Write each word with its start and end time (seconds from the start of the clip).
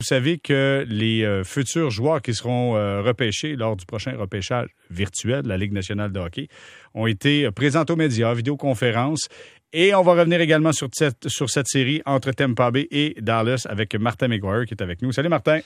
Vous 0.00 0.06
savez 0.06 0.38
que 0.38 0.86
les 0.88 1.24
euh, 1.24 1.42
futurs 1.42 1.90
joueurs 1.90 2.22
qui 2.22 2.32
seront 2.32 2.76
euh, 2.76 3.02
repêchés 3.02 3.56
lors 3.56 3.74
du 3.74 3.84
prochain 3.84 4.16
repêchage 4.16 4.68
virtuel 4.90 5.42
de 5.42 5.48
la 5.48 5.56
Ligue 5.56 5.72
nationale 5.72 6.12
de 6.12 6.20
hockey 6.20 6.46
ont 6.94 7.08
été 7.08 7.50
présentés 7.50 7.94
aux 7.94 7.96
médias, 7.96 8.32
vidéoconférence. 8.32 9.26
Et 9.72 9.96
on 9.96 10.02
va 10.02 10.12
revenir 10.12 10.40
également 10.40 10.70
sur 10.70 10.88
cette, 10.92 11.28
sur 11.28 11.50
cette 11.50 11.66
série 11.66 12.00
entre 12.06 12.30
Tampa 12.30 12.70
Bay 12.70 12.86
et 12.92 13.16
Dallas 13.20 13.66
avec 13.68 13.92
Martin 13.96 14.28
McGuire 14.28 14.66
qui 14.66 14.74
est 14.74 14.82
avec 14.84 15.02
nous. 15.02 15.10
Salut 15.10 15.30
Martin. 15.30 15.58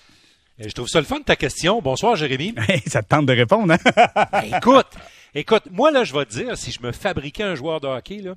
Je 0.59 0.71
trouve 0.71 0.89
ça 0.89 1.01
le 1.01 1.07
fun 1.07 1.19
de 1.19 1.25
ta 1.25 1.37
question. 1.37 1.83
Bonsoir 1.83 2.17
Jérémy. 2.17 2.55
ça 2.87 3.03
te 3.03 3.09
tente 3.09 3.27
de 3.27 3.35
répondre, 3.35 3.75
hein? 3.75 3.79
Ben, 4.33 4.57
écoute, 4.57 4.89
écoute, 5.35 5.65
moi 5.71 5.91
là 5.91 6.05
je 6.05 6.15
vais 6.15 6.25
te 6.25 6.33
dire, 6.33 6.57
si 6.57 6.73
je 6.73 6.81
me 6.81 6.93
fabriquais 6.93 7.43
un 7.43 7.55
joueur 7.55 7.83
de 7.83 7.87
hockey, 7.87 8.23
là, 8.23 8.37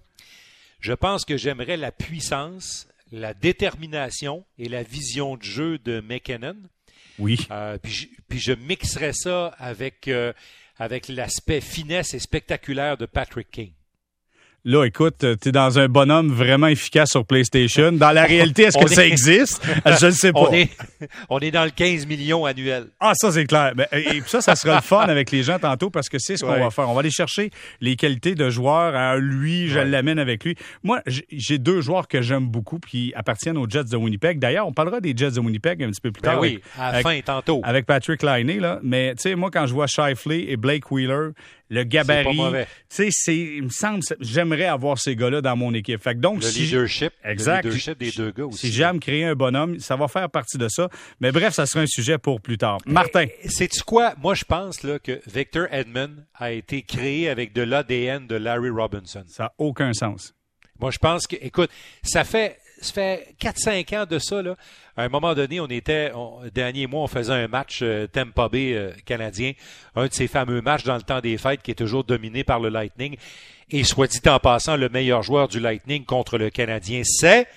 je 0.82 0.92
pense 0.92 1.24
que 1.24 1.38
j'aimerais 1.38 1.78
la 1.78 1.94
puissance, 1.94 2.86
la 3.12 3.34
détermination 3.34 4.46
et 4.58 4.70
la 4.70 4.84
vision 4.84 5.38
de 5.38 5.44
jeu 5.44 5.78
de 5.80 6.02
McKinnon. 6.02 6.58
Oui. 7.20 7.48
Euh, 7.52 7.78
puis, 7.78 7.92
je, 7.92 8.08
puis, 8.28 8.40
je, 8.40 8.54
mixerais 8.54 9.14
ça 9.14 9.48
avec, 9.58 10.08
euh, 10.08 10.34
avec 10.78 11.08
l'aspect 11.08 11.62
finesse 11.62 12.14
et 12.14 12.20
spectaculaire 12.20 12.98
de 12.98 13.06
Patrick 13.06 13.50
King. 13.52 13.72
Là, 14.68 14.84
écoute, 14.84 15.18
tu 15.20 15.50
es 15.50 15.52
dans 15.52 15.78
un 15.78 15.88
bonhomme 15.88 16.32
vraiment 16.32 16.66
efficace 16.66 17.12
sur 17.12 17.24
PlayStation. 17.24 17.92
Dans 17.92 18.10
la 18.10 18.24
réalité, 18.24 18.64
est-ce 18.64 18.80
que 18.80 18.90
ça 18.90 19.06
existe? 19.06 19.64
Je 19.86 20.08
ne 20.08 20.12
sais 20.12 20.34
pas. 20.34 20.40
On 20.50 20.52
est, 20.52 20.72
on 21.30 21.38
est 21.38 21.52
dans 21.52 21.66
le 21.66 21.70
15 21.70 22.08
millions 22.08 22.46
annuel. 22.46 22.88
Ah, 23.00 23.12
ça, 23.14 23.32
c'est 23.32 23.46
clair. 23.46 23.74
Ben, 23.76 23.86
et 23.92 24.24
ça, 24.26 24.42
ça 24.42 24.56
sera 24.56 24.78
le 24.78 24.82
fun 24.82 25.02
avec 25.02 25.30
les 25.30 25.44
gens 25.44 25.60
tantôt 25.60 25.92
parce 25.92 26.10
que 26.10 26.18
c'est 26.18 26.36
ce 26.36 26.44
qu'on 26.44 26.52
ouais. 26.52 26.62
va 26.62 26.72
faire. 26.72 26.90
On 26.90 26.96
va 26.96 27.02
aller 27.02 27.12
chercher 27.12 27.52
les 27.80 27.96
qualités 27.96 28.34
de 28.34 28.50
joueurs. 28.50 28.96
À 28.96 29.18
lui, 29.18 29.68
je 29.68 29.78
ouais. 29.78 29.86
l'amène 29.86 30.18
avec 30.18 30.44
lui. 30.44 30.56
Moi, 30.82 31.00
j'ai 31.06 31.60
deux 31.60 31.82
joueurs 31.82 32.08
que 32.08 32.24
j'aime 32.24 32.48
beaucoup 32.48 32.80
qui 32.80 33.14
appartiennent 33.16 33.60
aux 33.60 33.70
Jets 33.70 33.84
de 33.84 33.98
Winnipeg. 33.98 34.40
D'ailleurs, 34.40 34.66
on 34.66 34.74
parlera 34.74 35.00
des 35.00 35.14
Jets 35.16 35.34
de 35.34 35.42
Winnipeg 35.42 35.84
un 35.84 35.92
petit 35.92 36.02
peu 36.02 36.12
plus 36.12 36.24
ben 36.24 36.32
tard. 36.32 36.42
oui, 36.42 36.60
à 36.80 36.92
la 36.92 37.02
fin, 37.02 37.20
tantôt. 37.22 37.62
Avec 37.64 37.86
Patrick 37.86 38.24
Liney, 38.24 38.60
là. 38.60 38.80
Mais, 38.82 39.14
tu 39.14 39.30
sais, 39.30 39.36
moi, 39.36 39.52
quand 39.52 39.68
je 39.68 39.76
vois 39.76 39.86
Shifley 39.86 40.46
et 40.50 40.58
Blake 40.58 40.90
Wheeler, 40.90 41.34
le 41.70 41.84
gabarit. 41.84 42.38
Tu 42.96 43.12
sais, 43.12 43.38
il 43.38 43.64
me 43.64 43.70
semble, 43.70 44.02
j'aimerais 44.20 44.66
avoir 44.66 45.00
ces 45.00 45.16
gars-là 45.16 45.42
dans 45.42 45.56
mon 45.56 45.74
équipe. 45.74 46.02
Fait 46.02 46.14
que 46.14 46.20
donc, 46.20 46.44
le 46.44 46.50
si, 46.50 46.62
leadership, 46.62 47.14
exact, 47.24 47.66
le 47.66 47.72
leadership 47.72 48.00
des 48.00 48.12
deux 48.12 48.32
gars 48.32 48.46
aussi. 48.46 48.68
Si 48.68 48.72
j'aime 48.72 49.00
créer 49.00 49.26
un 49.26 49.36
bonhomme, 49.36 49.80
ça 49.80 49.96
va 49.96 50.08
faire 50.08 50.30
partie 50.30 50.58
de 50.58 50.68
ça. 50.68 50.90
Mais 51.20 51.32
bref, 51.32 51.54
ça 51.54 51.66
sera 51.66 51.82
un 51.82 51.88
sujet 51.88 52.18
pour 52.18 52.42
plus 52.42 52.58
tard. 52.58 52.78
Martin. 52.86 53.26
C'est-tu 53.46 53.82
quoi? 53.84 54.14
Moi, 54.22 54.36
je 54.36 54.44
pense 54.44 54.84
là, 54.84 55.00
que 55.00 55.20
Victor 55.28 55.68
Edmond 55.72 56.16
a 56.36 56.52
été 56.52 56.82
créé 56.82 57.30
avec 57.30 57.54
de 57.54 57.62
l'ADN 57.62 58.28
de 58.28 58.36
Larry 58.36 58.70
Robinson. 58.70 59.24
Ça 59.28 59.44
n'a 59.44 59.54
aucun 59.58 59.94
sens. 59.94 60.34
Moi, 60.80 60.92
je 60.92 60.98
pense 60.98 61.26
que, 61.26 61.38
écoute, 61.40 61.70
ça 62.04 62.24
fait 62.24 62.58
ça 62.82 62.94
fait 62.94 63.36
4-5 63.40 63.98
ans 63.98 64.06
de 64.06 64.20
ça. 64.20 64.42
Là. 64.42 64.56
À 64.98 65.04
un 65.04 65.10
moment 65.10 65.34
donné, 65.34 65.60
on 65.60 65.68
était, 65.68 66.12
on, 66.14 66.42
dernier 66.54 66.88
mois, 66.88 67.04
on 67.04 67.08
faisait 67.08 67.34
un 67.34 67.48
match 67.48 67.80
euh, 67.82 68.08
Tampa 68.08 68.50
Bay 68.50 68.74
euh, 68.74 68.92
canadien, 69.06 69.54
un 69.96 70.08
de 70.08 70.14
ces 70.14 70.28
fameux 70.28 70.62
matchs 70.62 70.84
dans 70.84 70.96
le 70.96 71.02
temps 71.02 71.22
des 71.22 71.38
fêtes 71.38 71.62
qui 71.62 71.72
est 71.72 71.76
toujours 71.76 72.04
dominé 72.04 72.44
par 72.44 72.60
le 72.60 72.70
Lightning. 72.70 73.18
Et 73.70 73.84
soit 73.84 74.08
dit 74.08 74.20
en 74.30 74.40
passant, 74.40 74.78
le 74.78 74.90
meilleur 74.90 75.24
joueur 75.24 75.48
du 75.48 75.60
Lightning 75.60 76.06
contre 76.06 76.38
le 76.38 76.50
Canadien, 76.50 77.02
c'est 77.04 77.48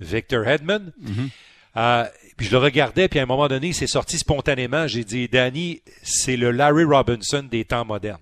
Victor 0.00 0.46
Hedman. 0.46 0.92
Mm-hmm. 1.00 1.28
Euh, 1.76 2.04
puis 2.36 2.46
je 2.46 2.52
le 2.52 2.58
regardais, 2.58 3.08
puis 3.08 3.18
à 3.18 3.22
un 3.22 3.26
moment 3.26 3.48
donné, 3.48 3.68
il 3.68 3.74
s'est 3.74 3.86
sorti 3.86 4.18
spontanément. 4.18 4.86
J'ai 4.86 5.04
dit, 5.04 5.28
Danny, 5.28 5.80
c'est 6.02 6.36
le 6.36 6.50
Larry 6.50 6.84
Robinson 6.84 7.46
des 7.48 7.64
temps 7.64 7.84
modernes. 7.84 8.20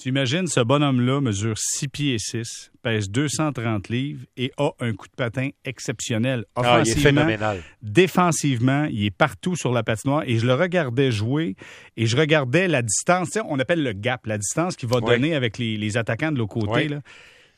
Tu 0.00 0.08
imagines, 0.08 0.46
ce 0.46 0.60
bonhomme-là 0.60 1.20
mesure 1.20 1.58
6 1.58 1.88
pieds 1.88 2.14
et 2.14 2.18
6, 2.18 2.70
pèse 2.82 3.10
230 3.10 3.90
livres 3.90 4.24
et 4.38 4.50
a 4.56 4.70
un 4.80 4.94
coup 4.94 5.06
de 5.08 5.12
patin 5.14 5.50
exceptionnel. 5.66 6.46
Ah, 6.56 6.82
il 6.86 6.90
est 6.90 6.94
phénoménal. 6.94 7.62
Défensivement, 7.82 8.86
il 8.90 9.04
est 9.04 9.10
partout 9.10 9.56
sur 9.56 9.72
la 9.72 9.82
patinoire 9.82 10.22
et 10.26 10.38
je 10.38 10.46
le 10.46 10.54
regardais 10.54 11.12
jouer 11.12 11.54
et 11.98 12.06
je 12.06 12.16
regardais 12.16 12.66
la 12.66 12.80
distance, 12.80 13.28
tu 13.28 13.40
sais, 13.40 13.44
on 13.46 13.58
appelle 13.58 13.82
le 13.82 13.92
gap, 13.92 14.26
la 14.26 14.38
distance 14.38 14.74
qu'il 14.76 14.88
va 14.88 15.00
Oui. 15.02 15.10
donner 15.10 15.34
avec 15.34 15.58
les, 15.58 15.76
les 15.76 15.96
attaquants 15.98 16.32
de 16.32 16.38
l'autre 16.38 16.54
côté. 16.54 16.72
Oui. 16.72 16.88
là. 16.88 17.00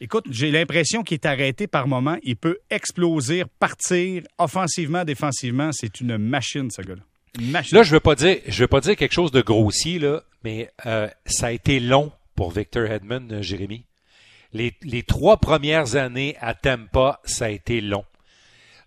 Écoute, 0.00 0.24
j'ai 0.30 0.50
l'impression 0.50 1.04
qu'il 1.04 1.14
est 1.14 1.26
arrêté 1.26 1.68
par 1.68 1.86
moment. 1.86 2.16
Il 2.24 2.34
peut 2.34 2.58
exploser, 2.70 3.44
partir 3.60 4.24
offensivement, 4.38 5.04
défensivement. 5.04 5.70
C'est 5.72 6.00
une 6.00 6.18
machine, 6.18 6.68
ce 6.72 6.82
gars-là. 6.82 7.02
Machine. 7.40 7.78
Là, 7.78 7.84
je 7.84 7.92
veux 7.92 8.00
pas 8.00 8.16
dire, 8.16 8.38
je 8.48 8.64
veux 8.64 8.68
pas 8.68 8.80
dire 8.80 8.96
quelque 8.96 9.12
chose 9.14 9.30
de 9.30 9.42
grossier 9.42 10.00
là, 10.00 10.22
mais 10.42 10.70
euh, 10.86 11.06
ça 11.24 11.46
a 11.46 11.52
été 11.52 11.78
long 11.78 12.10
pour 12.34 12.50
Victor 12.50 12.86
Hedman, 12.86 13.30
euh, 13.32 13.42
Jérémy. 13.42 13.84
Les, 14.52 14.74
les 14.82 15.02
trois 15.02 15.38
premières 15.38 15.96
années 15.96 16.36
à 16.40 16.54
Tampa, 16.54 17.20
ça 17.24 17.46
a 17.46 17.48
été 17.48 17.80
long. 17.80 18.04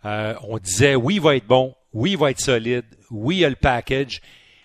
Euh, 0.06 0.35
on 0.47 0.59
disait 0.59 0.95
oui, 0.95 1.16
il 1.16 1.22
va 1.22 1.35
être 1.35 1.47
bon, 1.47 1.75
oui, 1.94 2.11
il 2.11 2.17
va 2.17 2.31
être 2.31 2.39
solide, 2.39 2.85
oui, 3.09 3.38
il 3.38 3.45
a 3.45 3.50
le 3.50 3.56
package, 3.56 4.22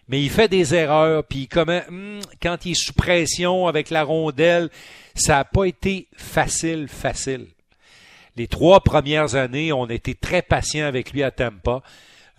mais 0.08 0.22
il 0.22 0.28
fait 0.28 0.48
des 0.48 0.74
erreurs, 0.74 1.24
puis 1.24 1.48
comment, 1.48 1.80
hmm, 1.88 2.20
quand 2.42 2.66
il 2.66 2.72
est 2.72 2.74
sous 2.74 2.92
pression 2.92 3.66
avec 3.66 3.90
la 3.90 4.02
rondelle, 4.02 4.68
ça 5.14 5.36
n'a 5.36 5.44
pas 5.44 5.64
été 5.64 6.08
facile, 6.16 6.88
facile. 6.88 7.46
Les 8.36 8.46
trois 8.46 8.80
premières 8.80 9.34
années, 9.34 9.72
on 9.72 9.84
a 9.84 9.94
été 9.94 10.14
très 10.14 10.42
patient 10.42 10.86
avec 10.86 11.12
lui 11.12 11.22
à 11.22 11.30
Tampa. 11.30 11.82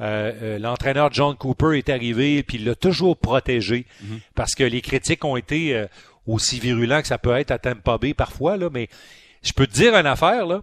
Euh, 0.01 0.31
euh, 0.41 0.59
L'entraîneur 0.59 1.11
John 1.11 1.35
Cooper 1.35 1.77
est 1.77 1.89
arrivé 1.89 2.41
puis 2.41 2.57
il 2.57 2.65
l'a 2.65 2.73
toujours 2.73 3.17
protégé 3.17 3.85
parce 4.33 4.55
que 4.55 4.63
les 4.63 4.81
critiques 4.81 5.23
ont 5.23 5.37
été 5.37 5.75
euh, 5.75 5.85
aussi 6.27 6.59
virulents 6.59 7.01
que 7.01 7.07
ça 7.07 7.17
peut 7.17 7.35
être 7.35 7.51
à 7.51 7.59
Tampa 7.59 7.97
Bay 7.97 8.13
parfois 8.13 8.57
là, 8.57 8.69
mais 8.71 8.89
je 9.43 9.53
peux 9.53 9.67
te 9.67 9.73
dire 9.73 9.95
une 9.95 10.05
affaire 10.05 10.45
là. 10.45 10.61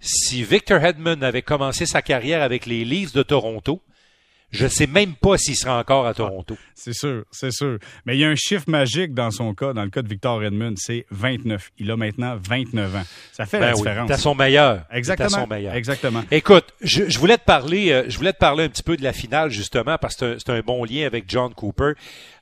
Si 0.00 0.42
Victor 0.42 0.84
Hedman 0.84 1.22
avait 1.22 1.42
commencé 1.42 1.86
sa 1.86 2.02
carrière 2.02 2.42
avec 2.42 2.66
les 2.66 2.84
Leafs 2.84 3.12
de 3.12 3.22
Toronto, 3.22 3.80
je 4.52 4.64
ne 4.64 4.68
sais 4.68 4.86
même 4.86 5.14
pas 5.14 5.36
s'il 5.38 5.56
sera 5.56 5.78
encore 5.80 6.06
à 6.06 6.14
Toronto. 6.14 6.56
C'est 6.74 6.94
sûr, 6.94 7.24
c'est 7.30 7.52
sûr. 7.52 7.78
Mais 8.06 8.16
il 8.16 8.20
y 8.20 8.24
a 8.24 8.28
un 8.28 8.34
chiffre 8.34 8.64
magique 8.68 9.14
dans 9.14 9.30
son 9.30 9.54
cas, 9.54 9.72
dans 9.72 9.84
le 9.84 9.90
cas 9.90 10.02
de 10.02 10.08
Victor 10.08 10.42
Edmund, 10.42 10.76
c'est 10.80 11.06
29. 11.12 11.70
Il 11.78 11.88
a 11.92 11.96
maintenant 11.96 12.36
29 12.42 12.96
ans. 12.96 13.02
Ça 13.30 13.46
fait 13.46 13.60
la 13.60 13.66
Ben 13.68 13.72
oui, 13.74 13.78
différence. 13.82 14.08
t'as 14.08 14.16
son 14.16 14.34
meilleur. 14.34 14.84
Exactement. 14.90 15.28
T'as 15.28 15.40
son 15.42 15.46
meilleur. 15.46 15.74
Exactement. 15.76 16.24
Écoute, 16.32 16.74
je, 16.80 17.08
je 17.08 17.18
voulais 17.20 17.38
te 17.38 17.44
parler, 17.44 17.92
euh, 17.92 18.04
je 18.08 18.16
voulais 18.18 18.32
te 18.32 18.38
parler 18.38 18.64
un 18.64 18.68
petit 18.68 18.82
peu 18.82 18.96
de 18.96 19.04
la 19.04 19.12
finale 19.12 19.50
justement 19.50 19.96
parce 19.96 20.16
que 20.16 20.36
c'est 20.38 20.50
un, 20.50 20.54
c'est 20.54 20.58
un 20.58 20.60
bon 20.62 20.82
lien 20.84 21.06
avec 21.06 21.26
John 21.28 21.54
Cooper. 21.54 21.92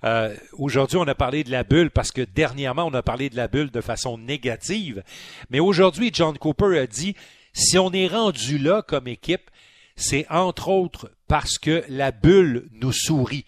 Euh, 0.05 0.35
Aujourd'hui, 0.55 0.97
on 0.97 1.07
a 1.07 1.15
parlé 1.15 1.45
de 1.45 1.51
la 1.51 1.65
bulle 1.65 1.91
parce 1.91 2.13
que 2.13 2.23
dernièrement, 2.23 2.87
on 2.87 2.95
a 2.95 3.03
parlé 3.03 3.29
de 3.29 3.37
la 3.37 3.47
bulle 3.47 3.71
de 3.71 3.83
façon 3.83 4.17
négative. 4.17 5.03
Mais 5.51 5.61
aujourd'hui, 5.61 6.11
John 6.15 6.39
Cooper 6.39 6.79
a 6.79 6.87
dit 6.87 7.15
si 7.53 7.77
on 7.77 7.93
est 7.93 8.07
rendu 8.07 8.57
là 8.57 8.81
comme 8.81 9.07
équipe, 9.07 9.51
c'est 9.97 10.25
entre 10.31 10.69
autres 10.69 11.11
parce 11.31 11.61
que 11.61 11.85
la 11.89 12.11
bulle 12.11 12.65
nous 12.73 12.91
sourit. 12.91 13.45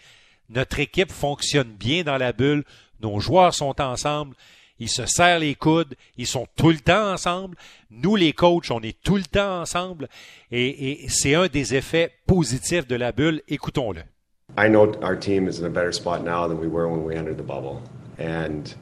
Notre 0.51 0.79
équipe 0.79 1.11
fonctionne 1.11 1.73
bien 1.73 2.05
dans 2.05 2.17
la 2.17 2.33
bulle, 2.33 2.63
nos 3.01 3.19
joueurs 3.19 3.53
sont 3.53 3.81
ensemble, 3.81 4.37
ils 4.79 4.89
se 4.89 5.05
serrent 5.05 5.41
les 5.41 5.57
coudes, 5.57 5.97
ils 6.17 6.29
sont 6.29 6.47
tout 6.55 6.71
le 6.71 6.79
temps 6.79 7.13
ensemble. 7.13 7.57
Nous, 7.91 8.15
les 8.15 8.35
coachs, 8.35 8.71
on 8.71 8.81
est 8.83 9.03
tout 9.03 9.17
le 9.17 9.25
temps 9.25 9.63
ensemble. 9.63 10.09
Et, 10.53 11.07
c'est 11.09 11.35
un 11.35 11.49
des 11.49 11.75
effets 11.75 12.13
positifs 12.25 12.87
de 12.87 12.95
la 12.95 13.11
bulle. 13.11 13.43
Écoutons-le. 13.49 14.03
I 14.57 14.69
know 14.69 14.95
our 15.03 15.19
team 15.19 15.49
is 15.49 15.59
in 15.59 15.67
a 15.67 15.69
better 15.69 15.93
spot 15.93 16.23
now 16.23 16.47
than 16.47 16.61
we 16.61 16.69
were 16.69 16.87
when 16.89 17.05
we 17.05 17.17
entered 17.17 17.37
the 17.37 17.43
bubble. 17.43 17.83
And 18.17 18.73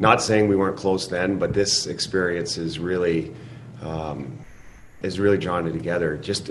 not 0.00 0.20
saying 0.20 0.48
we 0.48 0.56
weren't 0.56 0.76
close 0.76 1.08
then, 1.08 1.38
but 1.38 1.52
this 1.52 1.86
experience 1.86 2.58
is 2.58 2.80
really 2.80 3.30
um, 3.82 4.36
is 5.02 5.20
really 5.20 5.38
drawn 5.38 5.66
it 5.66 5.72
together. 5.72 6.16
Just 6.16 6.50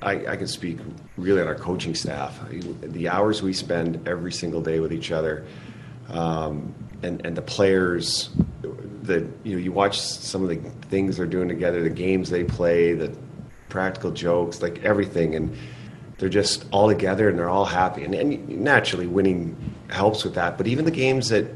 I, 0.00 0.26
I 0.26 0.36
can 0.36 0.46
speak 0.46 0.78
really 1.16 1.40
on 1.40 1.46
our 1.46 1.54
coaching 1.54 1.94
staff. 1.94 2.40
The 2.50 3.08
hours 3.08 3.42
we 3.42 3.52
spend 3.52 4.08
every 4.08 4.32
single 4.32 4.62
day 4.62 4.80
with 4.80 4.92
each 4.92 5.12
other, 5.12 5.44
um, 6.08 6.74
and 7.02 7.24
and 7.24 7.36
the 7.36 7.42
players. 7.42 8.30
that 9.02 9.26
you 9.42 9.56
know 9.56 9.58
you 9.58 9.72
watch 9.72 10.00
some 10.00 10.42
of 10.42 10.48
the 10.48 10.56
things 10.88 11.16
they're 11.16 11.26
doing 11.26 11.48
together, 11.48 11.82
the 11.82 11.90
games 11.90 12.30
they 12.30 12.44
play, 12.44 12.94
the 12.94 13.14
practical 13.68 14.10
jokes, 14.10 14.62
like 14.62 14.82
everything, 14.84 15.34
and 15.34 15.56
they're 16.18 16.28
just 16.28 16.66
all 16.70 16.86
together 16.88 17.28
and 17.28 17.36
they're 17.38 17.48
all 17.48 17.64
happy. 17.64 18.04
And, 18.04 18.14
and 18.14 18.48
naturally, 18.48 19.06
winning 19.06 19.56
helps 19.88 20.22
with 20.22 20.34
that. 20.34 20.56
But 20.56 20.68
even 20.68 20.84
the 20.84 20.92
games 20.92 21.30
that 21.30 21.46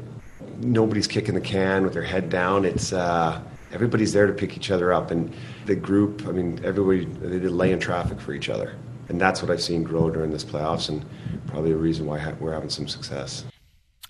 nobody's 0.57 1.07
kicking 1.07 1.35
the 1.35 1.41
can 1.41 1.83
with 1.83 1.93
their 1.93 2.03
head 2.03 2.29
down, 2.29 2.65
it's 2.65 2.91
uh, 2.91 3.41
everybody's 3.71 4.11
there 4.13 4.27
to 4.27 4.33
pick 4.33 4.57
each 4.57 4.69
other 4.69 4.91
up. 4.91 5.09
And 5.09 5.33
the 5.67 5.75
group, 5.75 6.23
I 6.27 6.31
mean, 6.31 6.59
everybody 6.63 7.05
they 7.21 7.39
did 7.39 7.51
lay 7.51 7.71
in 7.71 7.79
traffic 7.79 8.19
for 8.19 8.33
each 8.33 8.49
other, 8.49 8.73
and 9.09 9.19
that's 9.19 9.41
what 9.43 9.51
I've 9.51 9.61
seen 9.61 9.83
grow 9.83 10.09
during 10.09 10.31
this 10.31 10.43
playoffs, 10.43 10.89
and 10.89 11.01
probably 11.47 11.71
the 11.71 11.77
reason 11.77 12.05
why 12.07 12.17
ha- 12.19 12.33
we're 12.39 12.53
having 12.53 12.69
some 12.69 12.87
success. 12.87 13.45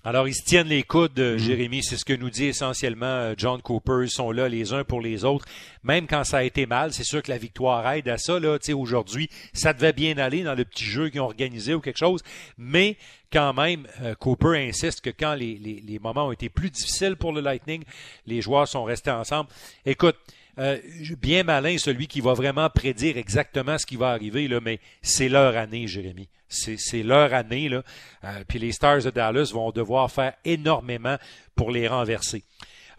Alors, 0.03 0.25
ils 0.29 0.35
se 0.35 0.43
tiennent 0.45 0.69
les 0.69 0.83
coudes, 0.83 1.19
euh, 1.19 1.37
Jérémy. 1.37 1.83
C'est 1.83 1.97
ce 1.97 2.05
que 2.05 2.13
nous 2.13 2.29
dit 2.29 2.45
essentiellement 2.45 3.05
euh, 3.07 3.33
John 3.35 3.61
Cooper. 3.61 4.03
Ils 4.03 4.09
sont 4.09 4.31
là 4.31 4.47
les 4.47 4.71
uns 4.71 4.85
pour 4.85 5.01
les 5.01 5.25
autres. 5.25 5.43
Même 5.83 6.07
quand 6.07 6.23
ça 6.23 6.37
a 6.37 6.43
été 6.43 6.65
mal, 6.65 6.93
c'est 6.93 7.03
sûr 7.03 7.21
que 7.21 7.29
la 7.29 7.37
victoire 7.37 7.85
aide 7.91 8.07
à 8.07 8.17
ça. 8.17 8.39
Là, 8.39 8.57
aujourd'hui, 8.73 9.27
ça 9.51 9.73
devait 9.73 9.91
bien 9.91 10.17
aller 10.17 10.43
dans 10.43 10.55
le 10.55 10.63
petit 10.63 10.85
jeu 10.85 11.09
qu'ils 11.09 11.19
ont 11.19 11.25
organisé 11.25 11.73
ou 11.73 11.81
quelque 11.81 11.97
chose. 11.99 12.21
Mais 12.57 12.95
quand 13.33 13.53
même, 13.53 13.85
euh, 14.01 14.15
Cooper 14.15 14.55
insiste 14.69 15.01
que 15.01 15.09
quand 15.09 15.33
les- 15.33 15.57
les 15.85 15.99
moments 15.99 16.27
ont 16.27 16.31
été 16.31 16.47
plus 16.47 16.69
difficiles 16.69 17.17
pour 17.17 17.33
le 17.33 17.41
Lightning, 17.41 17.83
les 18.27 18.41
joueurs 18.41 18.69
sont 18.69 18.85
restés 18.85 19.11
ensemble. 19.11 19.49
Écoute, 19.85 20.15
euh, 20.59 20.77
bien 21.19 21.43
malin 21.43 21.77
celui 21.77 22.07
qui 22.07 22.21
va 22.21 22.33
vraiment 22.33 22.69
prédire 22.69 23.17
exactement 23.17 23.77
ce 23.77 23.85
qui 23.85 23.95
va 23.95 24.09
arriver, 24.09 24.47
là, 24.47 24.59
mais 24.61 24.79
c'est 25.01 25.29
leur 25.29 25.55
année, 25.55 25.87
Jérémy. 25.87 26.29
C'est 26.49 27.03
leur 27.03 27.33
année. 27.33 27.67
Là. 27.69 27.83
Euh, 28.23 28.43
puis 28.47 28.57
les 28.59 28.71
Stars 28.71 29.03
de 29.03 29.09
Dallas 29.09 29.51
vont 29.53 29.71
devoir 29.71 30.09
faire 30.09 30.33
énormément 30.45 31.17
pour 31.55 31.71
les 31.71 31.87
renverser. 31.87 32.43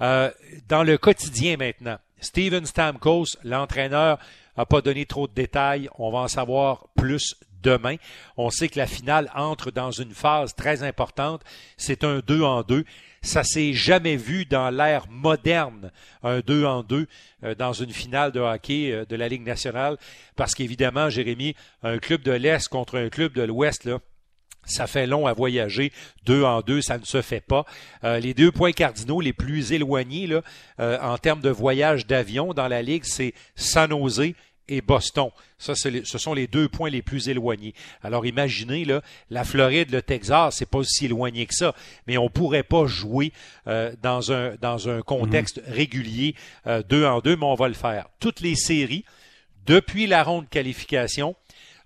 Euh, 0.00 0.30
dans 0.68 0.82
le 0.82 0.98
quotidien 0.98 1.56
maintenant, 1.56 1.98
Steven 2.20 2.66
Stamkos, 2.66 3.36
l'entraîneur, 3.44 4.18
n'a 4.56 4.66
pas 4.66 4.80
donné 4.80 5.06
trop 5.06 5.26
de 5.26 5.32
détails. 5.32 5.88
On 5.98 6.10
va 6.10 6.18
en 6.18 6.28
savoir 6.28 6.88
plus 6.96 7.36
demain. 7.62 7.96
On 8.36 8.50
sait 8.50 8.68
que 8.68 8.78
la 8.78 8.86
finale 8.86 9.30
entre 9.34 9.70
dans 9.70 9.90
une 9.90 10.12
phase 10.12 10.54
très 10.54 10.82
importante. 10.82 11.42
C'est 11.76 12.04
un 12.04 12.20
2 12.20 12.42
en 12.42 12.62
2. 12.62 12.84
Ça 13.22 13.42
s'est 13.44 13.72
jamais 13.72 14.16
vu 14.16 14.44
dans 14.44 14.70
l'ère 14.70 15.06
moderne, 15.08 15.90
un 16.22 16.40
2 16.40 16.64
en 16.64 16.82
2 16.82 17.06
euh, 17.44 17.54
dans 17.54 17.72
une 17.72 17.92
finale 17.92 18.32
de 18.32 18.40
hockey 18.40 18.92
euh, 18.92 19.04
de 19.04 19.16
la 19.16 19.28
Ligue 19.28 19.44
nationale, 19.44 19.96
parce 20.36 20.54
qu'évidemment, 20.54 21.10
Jérémy, 21.10 21.54
un 21.82 21.98
club 21.98 22.22
de 22.22 22.32
l'Est 22.32 22.68
contre 22.68 22.98
un 22.98 23.08
club 23.08 23.32
de 23.32 23.42
l'Ouest, 23.42 23.84
là, 23.84 23.98
ça 24.64 24.86
fait 24.86 25.06
long 25.06 25.26
à 25.26 25.32
voyager. 25.32 25.92
Deux 26.24 26.44
en 26.44 26.60
deux, 26.60 26.82
ça 26.82 26.98
ne 26.98 27.04
se 27.04 27.22
fait 27.22 27.40
pas. 27.40 27.64
Euh, 28.04 28.18
les 28.18 28.34
deux 28.34 28.52
points 28.52 28.72
cardinaux 28.72 29.20
les 29.20 29.32
plus 29.32 29.72
éloignés 29.72 30.26
là, 30.26 30.42
en 30.78 31.16
termes 31.16 31.40
de 31.40 31.48
voyage 31.48 32.06
d'avion 32.06 32.52
dans 32.52 32.68
la 32.68 32.82
Ligue, 32.82 33.04
c'est 33.04 33.32
San 33.56 33.90
Jose 33.90 34.34
et 34.68 34.80
Boston. 34.80 35.30
Ça, 35.58 35.74
ce 35.74 36.18
sont 36.18 36.34
les 36.34 36.46
deux 36.46 36.68
points 36.68 36.90
les 36.90 37.02
plus 37.02 37.28
éloignés. 37.28 37.74
Alors 38.02 38.26
imaginez, 38.26 38.84
là, 38.84 39.02
la 39.30 39.44
Floride, 39.44 39.90
le 39.90 40.02
Texas, 40.02 40.56
c'est 40.56 40.70
pas 40.70 40.78
aussi 40.78 41.06
éloigné 41.06 41.46
que 41.46 41.54
ça, 41.54 41.74
mais 42.06 42.16
on 42.18 42.28
pourrait 42.28 42.62
pas 42.62 42.86
jouer 42.86 43.32
euh, 43.66 43.92
dans, 44.02 44.32
un, 44.32 44.54
dans 44.60 44.88
un 44.88 45.02
contexte 45.02 45.58
mhm. 45.66 45.72
régulier 45.72 46.34
euh, 46.66 46.82
deux 46.88 47.04
en 47.04 47.20
deux, 47.20 47.36
mais 47.36 47.46
on 47.46 47.54
va 47.54 47.68
le 47.68 47.74
faire. 47.74 48.06
Toutes 48.20 48.40
les 48.40 48.54
séries, 48.54 49.04
depuis 49.66 50.06
la 50.06 50.22
ronde 50.22 50.44
de 50.44 50.50
qualification, 50.50 51.34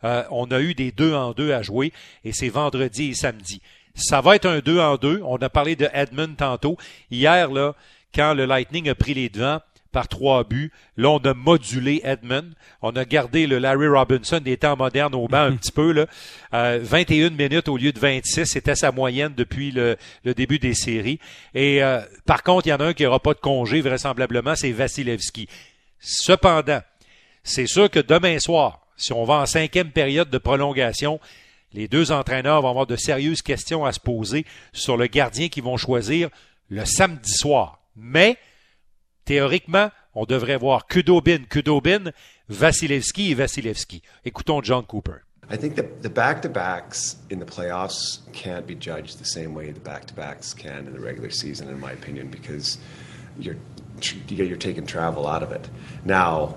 euh, 0.05 0.25
on 0.31 0.51
a 0.51 0.61
eu 0.61 0.75
des 0.75 0.93
deux 0.93 1.15
en 1.15 1.33
deux 1.33 1.53
à 1.53 1.63
jouer, 1.63 1.93
et 2.25 2.33
c'est 2.33 2.49
vendredi 2.49 3.11
et 3.11 3.15
samedi. 3.15 3.63
Ça 3.95 4.21
va 4.21 4.37
être 4.37 4.47
un 4.47 4.61
deux 4.61 4.81
en 4.81 4.97
deux. 4.97 5.21
On 5.25 5.37
a 5.37 5.51
parlé 5.51 5.77
de 5.77 5.89
Edmund 5.93 6.37
tantôt. 6.37 6.79
Hier, 7.11 7.51
là, 7.51 7.75
quand 8.15 8.35
le 8.35 8.47
Lightning 8.47 8.89
a 8.89 8.95
pris 8.95 9.15
les 9.15 9.29
devants, 9.29 9.61
par 9.93 10.09
trois 10.09 10.45
buts. 10.45 10.73
Là, 10.97 11.11
on 11.11 11.19
a 11.19 11.35
modulé 11.35 12.01
Edmund. 12.03 12.55
On 12.81 12.91
a 12.97 13.05
gardé 13.05 13.47
le 13.47 13.59
Larry 13.59 13.87
Robinson 13.87 14.41
des 14.41 14.57
temps 14.57 14.77
modernes 14.77 15.15
au 15.15 15.29
banc 15.29 15.43
un 15.43 15.57
petit 15.57 15.71
peu. 15.71 15.93
Là. 15.93 16.07
21 16.51 17.27
euh, 17.27 17.31
minutes 17.31 17.69
au 17.69 17.77
lieu 17.77 17.93
de 17.93 17.99
26, 17.99 18.47
c'était 18.47 18.75
sa 18.75 18.91
moyenne 18.91 19.35
depuis 19.37 19.71
le, 19.71 19.97
début 20.25 20.59
des 20.59 20.75
séries. 20.75 21.21
Et 21.55 21.83
euh, 21.83 22.01
par 22.27 22.43
contre, 22.43 22.67
il 22.67 22.71
y 22.71 22.73
en 22.73 22.81
a 22.81 22.87
un 22.87 22.95
qui 22.95 23.05
n'aura 23.05 23.21
pas 23.21 23.35
de 23.35 23.41
congé, 23.41 23.81
vraisemblablement, 23.81 24.57
c'est 24.57 24.73
Vasilevski. 24.73 25.49
Cependant, 26.01 26.81
c'est 27.45 27.67
sûr 27.67 27.91
que 27.91 28.01
demain 28.01 28.39
soir, 28.39 28.87
si 28.97 29.13
on 29.13 29.25
va 29.25 29.35
en 29.35 29.47
cinquième 29.47 29.91
période 29.91 30.31
de 30.31 30.39
prolongation, 30.39 31.21
les 31.73 31.89
deux 31.89 32.13
entraîneurs 32.13 32.63
vont 32.63 32.71
avoir 32.71 32.87
de 32.87 32.97
sérieuses 32.97 33.43
questions 33.43 33.85
à 33.85 33.93
se 33.93 34.01
poser 34.01 34.45
sur 34.73 34.97
le 34.97 35.07
gardien 35.07 35.49
qu'ils 35.49 35.63
vont 35.63 35.77
choisir 35.77 36.29
le 36.69 36.85
samedi 36.85 37.33
soir. 37.33 37.81
Mais 37.97 38.37
Théoriquement, 39.25 39.91
on 40.15 40.25
devrait 40.25 40.59
voir 40.59 40.87
Kudobin, 40.87 41.45
Kudobin, 41.49 42.13
Vasilevski 42.49 43.33
et 43.33 43.35
Vasilevski. 43.35 44.03
Écoutons 44.25 44.63
John 44.63 44.85
Cooper. 44.85 45.23
I 45.51 45.57
think 45.57 45.75
the, 45.75 45.87
the 46.01 46.09
back-to-backs 46.09 47.17
in 47.29 47.39
the 47.39 47.45
playoffs 47.45 48.21
can't 48.33 48.67
be 48.67 48.75
judged 48.75 49.19
the 49.19 49.25
same 49.25 49.55
way 49.55 49.71
the 49.71 49.81
back-to-backs 49.81 50.55
can 50.55 50.87
in 50.87 50.93
the 50.93 51.01
regular 51.01 51.31
season, 51.31 51.69
in 51.69 51.79
my 51.81 51.93
opinion, 51.93 52.29
because 52.29 52.79
you're 53.39 53.57
you're 54.29 54.57
taking 54.57 54.87
travel 54.87 55.27
out 55.27 55.43
of 55.43 55.53
it. 55.53 55.69
Now, 56.05 56.57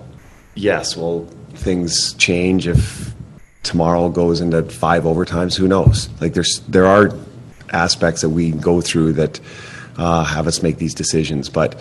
yes, 0.54 0.96
well, 0.96 1.26
things 1.50 2.14
change 2.14 2.66
if 2.66 3.14
tomorrow 3.62 4.08
goes 4.08 4.40
into 4.40 4.62
five 4.64 5.04
overtimes. 5.04 5.56
Who 5.56 5.68
knows? 5.68 6.08
Like 6.20 6.34
there's 6.34 6.60
there 6.68 6.86
are 6.86 7.10
aspects 7.70 8.22
that 8.22 8.30
we 8.30 8.52
go 8.52 8.80
through 8.80 9.12
that 9.14 9.40
uh, 9.98 10.24
have 10.24 10.46
us 10.46 10.62
make 10.62 10.78
these 10.78 10.94
decisions, 10.94 11.48
but 11.48 11.78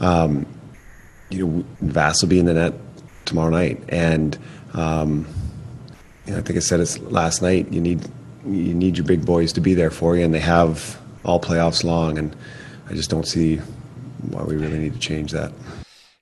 um, 0.00 0.46
you 1.30 1.46
know, 1.46 1.64
Vass 1.80 2.22
will 2.22 2.28
be 2.28 2.38
in 2.38 2.46
the 2.46 2.54
net 2.54 2.74
tomorrow 3.24 3.50
night, 3.50 3.82
and 3.88 4.38
um, 4.74 5.26
you 6.26 6.32
know, 6.32 6.38
I 6.38 6.42
think 6.42 6.56
I 6.56 6.60
said 6.60 6.80
it 6.80 7.10
last 7.10 7.42
night. 7.42 7.72
You 7.72 7.80
need 7.80 8.08
you 8.46 8.74
need 8.74 8.96
your 8.96 9.06
big 9.06 9.24
boys 9.24 9.52
to 9.54 9.60
be 9.60 9.74
there 9.74 9.90
for 9.90 10.16
you, 10.16 10.24
and 10.24 10.34
they 10.34 10.40
have 10.40 11.00
all 11.24 11.40
playoffs 11.40 11.84
long, 11.84 12.18
and 12.18 12.36
I 12.88 12.94
just 12.94 13.10
don't 13.10 13.26
see 13.26 13.56
why 14.30 14.42
we 14.42 14.56
really 14.56 14.78
need 14.78 14.94
to 14.94 15.00
change 15.00 15.32
that. 15.32 15.52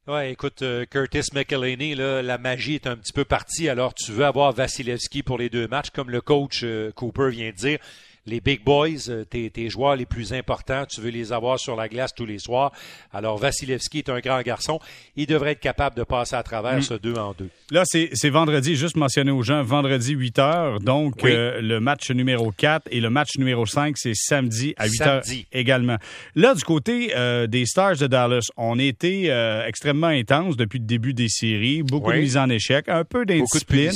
Ouais, 0.08 0.32
écoute, 0.32 0.62
euh, 0.62 0.84
Curtis 0.84 1.28
McElhaney, 1.32 1.94
là, 1.94 2.22
la 2.22 2.36
magie 2.36 2.74
est 2.74 2.88
un 2.88 2.96
petit 2.96 3.12
peu 3.12 3.24
partie. 3.24 3.68
Alors, 3.68 3.94
tu 3.94 4.10
veux 4.10 4.24
avoir 4.24 4.52
Vasilevski 4.52 5.22
pour 5.22 5.38
les 5.38 5.48
deux 5.48 5.68
matchs, 5.68 5.90
comme 5.90 6.10
le 6.10 6.20
coach 6.20 6.62
euh, 6.64 6.90
Cooper 6.90 7.30
vient 7.30 7.50
de 7.50 7.56
dire 7.56 7.78
les 8.26 8.40
big 8.40 8.62
boys, 8.62 9.08
euh, 9.08 9.24
tes, 9.24 9.50
tes, 9.50 9.68
joueurs 9.68 9.96
les 9.96 10.06
plus 10.06 10.32
importants, 10.32 10.84
tu 10.88 11.00
veux 11.00 11.10
les 11.10 11.32
avoir 11.32 11.58
sur 11.58 11.74
la 11.74 11.88
glace 11.88 12.12
tous 12.14 12.26
les 12.26 12.38
soirs. 12.38 12.72
Alors, 13.12 13.36
Vasilevski 13.36 13.98
est 13.98 14.08
un 14.08 14.20
grand 14.20 14.40
garçon. 14.42 14.78
Il 15.16 15.26
devrait 15.26 15.52
être 15.52 15.60
capable 15.60 15.96
de 15.96 16.04
passer 16.04 16.36
à 16.36 16.42
travers 16.42 16.78
mm. 16.78 16.82
ce 16.82 16.94
2 16.94 17.14
en 17.14 17.34
2. 17.36 17.48
Là, 17.72 17.82
c'est 17.84 18.30
vendredi, 18.30 18.76
juste 18.76 18.96
mentionner 18.96 19.32
aux 19.32 19.42
gens, 19.42 19.62
vendredi 19.62 20.12
8 20.12 20.38
heures. 20.38 20.80
Donc, 20.80 21.24
euh, 21.24 21.60
le 21.60 21.80
match 21.80 22.10
numéro 22.10 22.52
4 22.52 22.88
et 22.90 23.00
le 23.00 23.10
match 23.10 23.30
numéro 23.38 23.66
5, 23.66 23.96
c'est 23.98 24.14
samedi 24.14 24.74
à 24.76 24.86
8 24.86 24.96
samedi. 24.96 25.38
heures 25.38 25.44
également. 25.52 25.96
Là, 26.36 26.54
du 26.54 26.62
côté 26.62 27.12
euh, 27.16 27.48
des 27.48 27.66
Stars 27.66 27.96
de 27.96 28.06
Dallas, 28.06 28.50
on 28.56 28.78
était 28.78 29.32
extrêmement 29.66 30.06
intense 30.06 30.56
depuis 30.56 30.78
le 30.78 30.84
début 30.84 31.14
des 31.14 31.28
séries. 31.28 31.82
Beaucoup 31.82 32.12
de 32.12 32.18
mise 32.18 32.36
en 32.36 32.48
échec, 32.48 32.88
un 32.88 33.04
peu 33.04 33.26
d'indiscipline. 33.26 33.90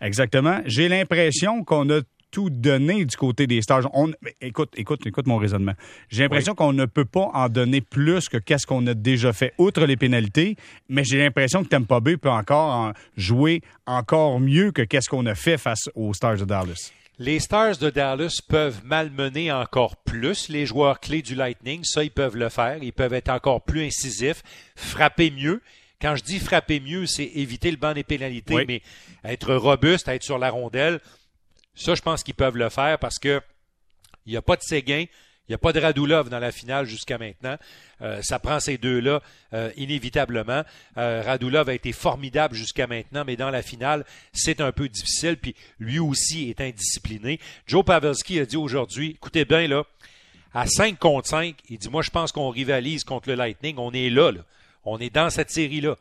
Exactement. 0.00 0.60
J'ai 0.66 0.88
l'impression 0.88 1.64
qu'on 1.64 1.88
a 1.90 2.00
tout 2.32 2.50
donné 2.50 3.04
du 3.04 3.16
côté 3.16 3.46
des 3.46 3.62
stages. 3.62 3.84
On, 3.92 4.10
écoute, 4.40 4.72
écoute, 4.76 5.06
écoute 5.06 5.28
mon 5.28 5.36
raisonnement. 5.36 5.74
J'ai 6.08 6.24
l'impression 6.24 6.56
qu'on 6.56 6.72
ne 6.72 6.86
peut 6.86 7.04
pas 7.04 7.30
en 7.32 7.48
donner 7.48 7.80
plus 7.80 8.28
que 8.28 8.38
qu'est-ce 8.38 8.66
qu'on 8.66 8.84
a 8.88 8.94
déjà 8.94 9.32
fait, 9.32 9.52
outre 9.58 9.86
les 9.86 9.96
pénalités, 9.96 10.56
mais 10.88 11.04
j'ai 11.04 11.18
l'impression 11.18 11.62
que 11.62 11.68
Tampa 11.68 12.00
Bay 12.00 12.16
peut 12.16 12.30
encore 12.30 12.92
jouer 13.16 13.62
encore 13.86 14.40
mieux 14.40 14.72
que 14.72 14.82
qu'est-ce 14.82 15.08
qu'on 15.08 15.26
a 15.26 15.36
fait 15.36 15.58
face 15.58 15.88
aux 15.94 16.12
Stars 16.14 16.38
de 16.38 16.44
Dallas. 16.44 16.90
Les 17.18 17.38
Stars 17.38 17.76
de 17.76 17.90
Dallas 17.90 18.40
peuvent 18.48 18.80
malmener 18.84 19.52
encore 19.52 19.96
plus 19.96 20.48
les 20.48 20.64
joueurs 20.64 20.98
clés 20.98 21.22
du 21.22 21.34
Lightning. 21.34 21.84
Ça, 21.84 22.02
ils 22.02 22.10
peuvent 22.10 22.36
le 22.36 22.48
faire. 22.48 22.78
Ils 22.82 22.92
peuvent 22.92 23.12
être 23.12 23.28
encore 23.28 23.62
plus 23.62 23.84
incisifs, 23.84 24.42
frapper 24.74 25.30
mieux. 25.30 25.60
Quand 26.00 26.16
je 26.16 26.24
dis 26.24 26.40
frapper 26.40 26.80
mieux, 26.80 27.06
c'est 27.06 27.30
éviter 27.34 27.70
le 27.70 27.76
banc 27.76 27.92
des 27.92 28.02
pénalités, 28.02 28.64
mais 28.66 28.82
être 29.24 29.54
robuste, 29.54 30.08
être 30.08 30.24
sur 30.24 30.38
la 30.38 30.50
rondelle. 30.50 31.00
Ça, 31.74 31.94
je 31.94 32.02
pense 32.02 32.22
qu'ils 32.22 32.34
peuvent 32.34 32.56
le 32.56 32.68
faire 32.68 32.98
parce 32.98 33.18
que 33.18 33.40
il 34.26 34.32
n'y 34.32 34.36
a 34.36 34.42
pas 34.42 34.56
de 34.56 34.62
Séguin, 34.62 35.06
il 35.48 35.50
n'y 35.50 35.54
a 35.56 35.58
pas 35.58 35.72
de 35.72 35.80
Radulov 35.80 36.28
dans 36.28 36.38
la 36.38 36.52
finale 36.52 36.86
jusqu'à 36.86 37.18
maintenant. 37.18 37.56
Euh, 38.00 38.22
ça 38.22 38.38
prend 38.38 38.60
ces 38.60 38.78
deux-là 38.78 39.20
euh, 39.52 39.72
inévitablement. 39.76 40.62
Euh, 40.96 41.22
Radulov 41.26 41.68
a 41.68 41.74
été 41.74 41.92
formidable 41.92 42.54
jusqu'à 42.54 42.86
maintenant, 42.86 43.24
mais 43.26 43.36
dans 43.36 43.50
la 43.50 43.62
finale, 43.62 44.04
c'est 44.32 44.60
un 44.60 44.70
peu 44.70 44.88
difficile. 44.88 45.36
Puis 45.36 45.56
lui 45.80 45.98
aussi 45.98 46.48
est 46.48 46.60
indiscipliné. 46.60 47.40
Joe 47.66 47.84
Pavelski 47.84 48.38
a 48.38 48.46
dit 48.46 48.56
aujourd'hui, 48.56 49.10
écoutez 49.10 49.44
bien 49.44 49.66
là, 49.66 49.82
à 50.54 50.66
5 50.66 50.98
contre 50.98 51.28
5, 51.28 51.56
il 51.68 51.78
dit 51.78 51.88
moi 51.88 52.02
je 52.02 52.10
pense 52.10 52.30
qu'on 52.30 52.50
rivalise 52.50 53.02
contre 53.02 53.28
le 53.28 53.34
Lightning. 53.34 53.76
On 53.78 53.92
est 53.92 54.10
là, 54.10 54.30
là. 54.30 54.40
On 54.84 54.98
est 54.98 55.10
dans 55.10 55.30
cette 55.30 55.50
série-là. 55.50 55.96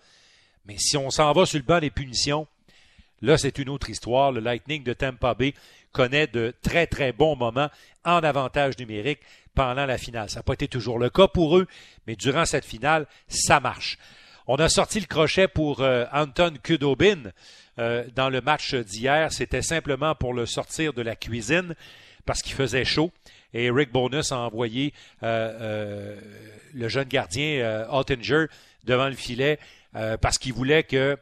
Mais 0.65 0.77
si 0.77 0.97
on 0.97 1.09
s'en 1.09 1.31
va 1.33 1.45
sur 1.45 1.57
le 1.57 1.65
banc 1.65 1.79
des 1.79 1.89
punitions, 1.89 2.47
Là, 3.21 3.37
c'est 3.37 3.59
une 3.59 3.69
autre 3.69 3.89
histoire. 3.89 4.31
Le 4.31 4.39
Lightning 4.39 4.83
de 4.83 4.93
Tampa 4.93 5.33
Bay 5.33 5.53
connaît 5.91 6.27
de 6.27 6.53
très, 6.61 6.87
très 6.87 7.11
bons 7.11 7.35
moments 7.35 7.69
en 8.03 8.19
avantage 8.19 8.77
numérique 8.79 9.19
pendant 9.53 9.85
la 9.85 9.97
finale. 9.97 10.29
Ça 10.29 10.39
n'a 10.39 10.43
pas 10.43 10.53
été 10.53 10.67
toujours 10.67 10.97
le 10.97 11.09
cas 11.09 11.27
pour 11.27 11.57
eux, 11.57 11.67
mais 12.07 12.15
durant 12.15 12.45
cette 12.45 12.65
finale, 12.65 13.05
ça 13.27 13.59
marche. 13.59 13.97
On 14.47 14.55
a 14.55 14.69
sorti 14.69 14.99
le 14.99 15.05
crochet 15.05 15.47
pour 15.47 15.81
euh, 15.81 16.05
Anton 16.11 16.53
Kudobin 16.63 17.31
euh, 17.77 18.05
dans 18.15 18.29
le 18.29 18.41
match 18.41 18.73
d'hier. 18.73 19.31
C'était 19.31 19.61
simplement 19.61 20.15
pour 20.15 20.33
le 20.33 20.45
sortir 20.45 20.93
de 20.93 21.01
la 21.01 21.15
cuisine 21.15 21.75
parce 22.25 22.41
qu'il 22.41 22.53
faisait 22.53 22.85
chaud. 22.85 23.11
Et 23.53 23.69
Rick 23.69 23.91
Bonus 23.91 24.31
a 24.31 24.39
envoyé 24.39 24.93
euh, 25.23 26.19
le 26.73 26.87
jeune 26.87 27.07
gardien 27.07 27.85
Ottinger 27.89 28.45
devant 28.85 29.09
le 29.09 29.15
filet 29.15 29.59
parce 30.21 30.37
qu'il 30.37 30.53
voulait 30.53 30.83
que 30.83 31.17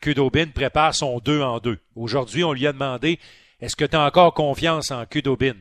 Kudobin 0.00 0.46
prépare 0.46 0.94
son 0.94 1.18
2 1.18 1.42
en 1.42 1.58
2. 1.58 1.78
Aujourd'hui, 1.94 2.42
on 2.42 2.52
lui 2.52 2.66
a 2.66 2.72
demandé 2.72 3.18
Est-ce 3.60 3.76
que 3.76 3.84
tu 3.84 3.96
as 3.96 4.04
encore 4.04 4.34
confiance 4.34 4.90
en 4.90 5.04
Kudobin 5.04 5.54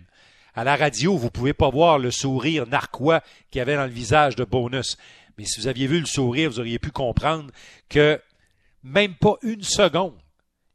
À 0.55 0.63
la 0.63 0.75
radio, 0.75 1.17
vous 1.17 1.25
ne 1.25 1.29
pouvez 1.29 1.53
pas 1.53 1.69
voir 1.69 1.99
le 1.99 2.11
sourire 2.11 2.65
narquois 2.67 3.21
qu'il 3.51 3.61
avait 3.61 3.75
dans 3.75 3.85
le 3.85 3.91
visage 3.91 4.35
de 4.35 4.45
Bonus. 4.45 4.97
Mais 5.37 5.45
si 5.45 5.59
vous 5.59 5.67
aviez 5.67 5.87
vu 5.87 5.99
le 5.99 6.05
sourire, 6.05 6.49
vous 6.49 6.59
auriez 6.59 6.79
pu 6.79 6.91
comprendre 6.91 7.51
que 7.89 8.19
même 8.83 9.15
pas 9.15 9.37
une 9.43 9.63
seconde, 9.63 10.15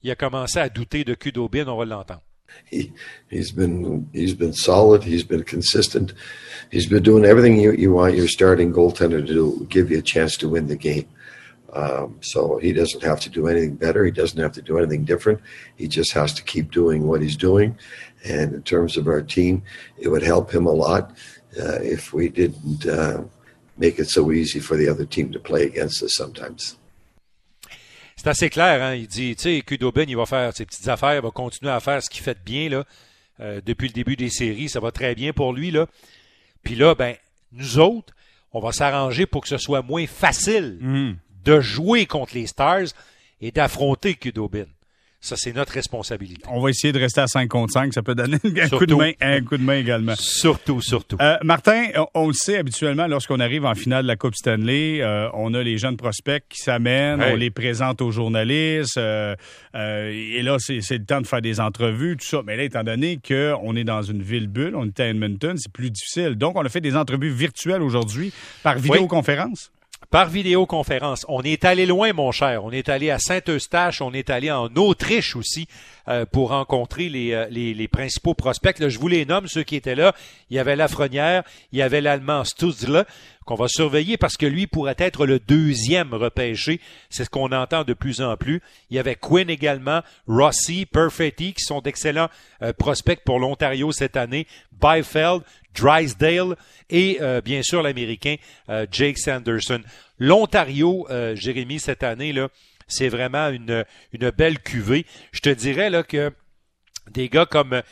il 0.02 0.10
a 0.10 0.16
commencé 0.16 0.58
à 0.58 0.68
douter 0.68 1.04
de 1.04 1.14
Kudobin, 1.14 1.66
on 1.66 1.78
va 1.78 1.84
l'entendre. 1.86 2.22
He, 2.70 2.92
he's 3.30 3.50
been 3.50 4.06
he's 4.12 4.34
been 4.34 4.52
solid. 4.52 5.02
He's 5.02 5.24
been 5.24 5.42
consistent. 5.42 6.14
He's 6.70 6.86
been 6.86 7.02
doing 7.02 7.24
everything 7.24 7.58
you, 7.58 7.92
want 7.92 8.14
your 8.14 8.28
starting 8.28 8.72
goaltender 8.72 9.26
to 9.26 9.66
give 9.68 9.90
you 9.90 9.98
a 9.98 10.02
chance 10.02 10.36
to 10.38 10.48
win 10.48 10.68
the 10.68 10.76
game. 10.76 11.06
Um, 11.74 12.18
so 12.20 12.58
he 12.58 12.72
doesn't 12.72 13.02
have 13.02 13.18
to 13.20 13.28
do 13.30 13.48
anything 13.48 13.74
better. 13.74 14.04
He 14.04 14.12
doesn't 14.12 14.40
have 14.40 14.52
to 14.52 14.62
do 14.62 14.78
anything 14.78 15.04
different. 15.04 15.40
He 15.76 15.88
just 15.88 16.12
has 16.12 16.32
to 16.34 16.42
keep 16.42 16.70
doing 16.70 17.06
what 17.06 17.20
he's 17.20 17.36
doing. 17.36 17.74
And 18.24 18.54
in 18.54 18.62
terms 18.62 18.96
of 18.96 19.06
our 19.08 19.22
team, 19.22 19.62
it 19.98 20.08
would 20.08 20.22
help 20.22 20.52
him 20.52 20.66
a 20.66 20.72
lot 20.72 21.10
uh, 21.60 21.80
if 21.82 22.12
we 22.14 22.28
didn't 22.28 22.86
uh, 22.86 23.24
make 23.76 23.98
it 23.98 24.08
so 24.08 24.30
easy 24.30 24.60
for 24.60 24.76
the 24.76 24.88
other 24.88 25.04
team 25.04 25.32
to 25.32 25.40
play 25.40 25.64
against 25.64 26.02
us 26.02 26.14
sometimes. 26.14 26.76
C'est 28.16 28.28
assez 28.28 28.48
clair, 28.48 28.80
hein? 28.80 28.94
Il 28.94 29.06
dit, 29.08 29.34
tu 29.36 29.42
sais, 29.42 29.60
Kudobin, 29.62 30.04
il 30.08 30.16
va 30.16 30.24
faire 30.26 30.54
ses 30.56 30.64
petites 30.64 30.88
affaires, 30.88 31.16
il 31.16 31.22
va 31.22 31.30
continuer 31.30 31.72
à 31.72 31.80
faire 31.80 32.02
ce 32.02 32.08
qu'il 32.08 32.22
fait 32.22 32.34
de 32.34 32.44
bien, 32.44 32.68
là. 32.68 32.84
Euh, 33.40 33.60
depuis 33.66 33.88
le 33.88 33.92
début 33.92 34.14
des 34.16 34.30
séries, 34.30 34.68
ça 34.68 34.78
va 34.80 34.92
très 34.92 35.14
bien 35.16 35.32
pour 35.32 35.52
lui, 35.52 35.72
là. 35.72 35.86
Puis 36.62 36.76
là, 36.76 36.94
ben, 36.94 37.16
nous 37.52 37.78
autres, 37.80 38.14
on 38.52 38.60
va 38.60 38.70
s'arranger 38.70 39.26
pour 39.26 39.42
que 39.42 39.48
ce 39.48 39.58
soit 39.58 39.82
moins 39.82 40.06
facile 40.06 40.78
Mhm. 40.80 41.16
De 41.44 41.60
jouer 41.60 42.06
contre 42.06 42.34
les 42.34 42.46
Stars 42.46 42.86
et 43.40 43.50
d'affronter 43.50 44.14
Kudobin. 44.14 44.66
Ça, 45.24 45.36
c'est 45.38 45.54
notre 45.54 45.72
responsabilité. 45.72 46.42
On 46.50 46.60
va 46.60 46.68
essayer 46.68 46.92
de 46.92 46.98
rester 46.98 47.22
à 47.22 47.26
5 47.26 47.48
contre 47.48 47.72
5. 47.72 47.94
Ça 47.94 48.02
peut 48.02 48.14
donner 48.14 48.36
un 48.60 48.68
coup 48.68 48.84
de 48.84 48.94
main, 48.94 49.12
un 49.22 49.40
coup 49.40 49.56
de 49.56 49.62
main 49.62 49.78
également. 49.78 50.12
Surtout, 50.18 50.82
surtout. 50.82 51.16
Euh, 51.22 51.38
Martin, 51.42 51.86
on, 52.12 52.26
le 52.26 52.34
sait 52.34 52.58
habituellement, 52.58 53.06
lorsqu'on 53.06 53.40
arrive 53.40 53.64
en 53.64 53.74
finale 53.74 54.02
de 54.02 54.08
la 54.08 54.16
Coupe 54.16 54.34
Stanley, 54.34 55.00
euh, 55.00 55.30
on 55.32 55.54
a 55.54 55.62
les 55.62 55.78
jeunes 55.78 55.96
prospects 55.96 56.44
qui 56.50 56.58
s'amènent, 56.58 57.22
Hey. 57.22 57.32
on 57.32 57.36
les 57.36 57.50
présente 57.50 58.02
aux 58.02 58.10
journalistes, 58.10 58.98
euh, 58.98 59.34
et 59.72 60.42
là, 60.42 60.58
c'est 60.58 60.98
le 60.98 61.06
temps 61.06 61.22
de 61.22 61.26
faire 61.26 61.40
des 61.40 61.58
entrevues, 61.58 62.18
tout 62.18 62.26
ça. 62.26 62.42
Mais 62.44 62.58
là, 62.58 62.64
étant 62.64 62.84
donné 62.84 63.18
qu'on 63.26 63.76
est 63.76 63.84
dans 63.84 64.02
une 64.02 64.20
ville 64.20 64.46
bulle, 64.48 64.76
on 64.76 64.84
est 64.86 65.00
à 65.00 65.08
Edmonton, 65.08 65.56
c'est 65.56 65.72
plus 65.72 65.90
difficile. 65.90 66.34
Donc, 66.34 66.54
on 66.56 66.62
a 66.66 66.68
fait 66.68 66.82
des 66.82 66.96
entrevues 66.96 67.30
virtuelles 67.30 67.80
aujourd'hui 67.80 68.30
par 68.62 68.76
vidéoconférence. 68.78 69.70
Par 70.10 70.28
vidéoconférence. 70.28 71.24
On 71.28 71.42
est 71.42 71.64
allé 71.64 71.86
loin, 71.86 72.12
mon 72.12 72.30
cher. 72.30 72.64
On 72.64 72.70
est 72.70 72.88
allé 72.88 73.10
à 73.10 73.18
Saint-Eustache, 73.18 74.00
on 74.00 74.12
est 74.12 74.30
allé 74.30 74.50
en 74.50 74.68
Autriche 74.76 75.34
aussi 75.36 75.66
euh, 76.08 76.26
pour 76.26 76.50
rencontrer 76.50 77.08
les, 77.08 77.32
euh, 77.32 77.86
principaux 77.90 78.34
prospects. 78.34 78.76
Je 78.88 78.98
vous 78.98 79.08
les 79.08 79.24
nomme, 79.24 79.48
ceux 79.48 79.62
qui 79.62 79.76
étaient 79.76 79.94
là. 79.94 80.14
Il 80.50 80.56
y 80.56 80.58
avait 80.58 80.76
Lafrenière, 80.76 81.42
il 81.72 81.78
y 81.78 81.82
avait 81.82 82.00
l'Allemand 82.00 82.44
Stutzle, 82.44 83.04
qu'on 83.44 83.54
va 83.54 83.68
surveiller 83.68 84.16
parce 84.16 84.36
que 84.36 84.46
lui 84.46 84.66
pourrait 84.66 84.96
être 84.98 85.26
le 85.26 85.38
deuxième 85.38 86.14
repêché. 86.14 86.80
C'est 87.10 87.24
ce 87.24 87.30
qu'on 87.30 87.52
entend 87.52 87.84
de 87.84 87.94
plus 87.94 88.20
en 88.20 88.36
plus. 88.36 88.62
Il 88.90 88.96
y 88.96 88.98
avait 88.98 89.14
Quinn 89.14 89.50
également, 89.50 90.02
Rossi, 90.26 90.86
Perfetti, 90.86 91.54
qui 91.54 91.62
sont 91.62 91.80
d'excellents 91.80 92.28
euh, 92.62 92.72
prospects 92.72 93.20
pour 93.24 93.38
l'Ontario 93.38 93.92
cette 93.92 94.16
année, 94.16 94.46
Byfeld, 94.72 95.42
Drysdale 95.74 96.56
et 96.88 97.18
euh, 97.20 97.40
bien 97.40 97.62
sûr 97.62 97.82
l'Américain 97.82 98.36
euh, 98.68 98.86
Jake 98.90 99.18
Sanderson. 99.18 99.82
L'Ontario, 100.18 101.08
Jérémy, 101.34 101.80
cette 101.80 102.04
année, 102.04 102.32
là, 102.32 102.48
c'est 102.86 103.08
vraiment 103.08 103.48
une, 103.48 103.84
une 104.12 104.30
belle 104.30 104.60
cuvée. 104.60 105.06
Je 105.32 105.40
te 105.40 105.48
dirais 105.48 105.90
là, 105.90 106.04
que 106.04 106.32
des 107.10 107.28
gars 107.28 107.46
comme 107.46 107.82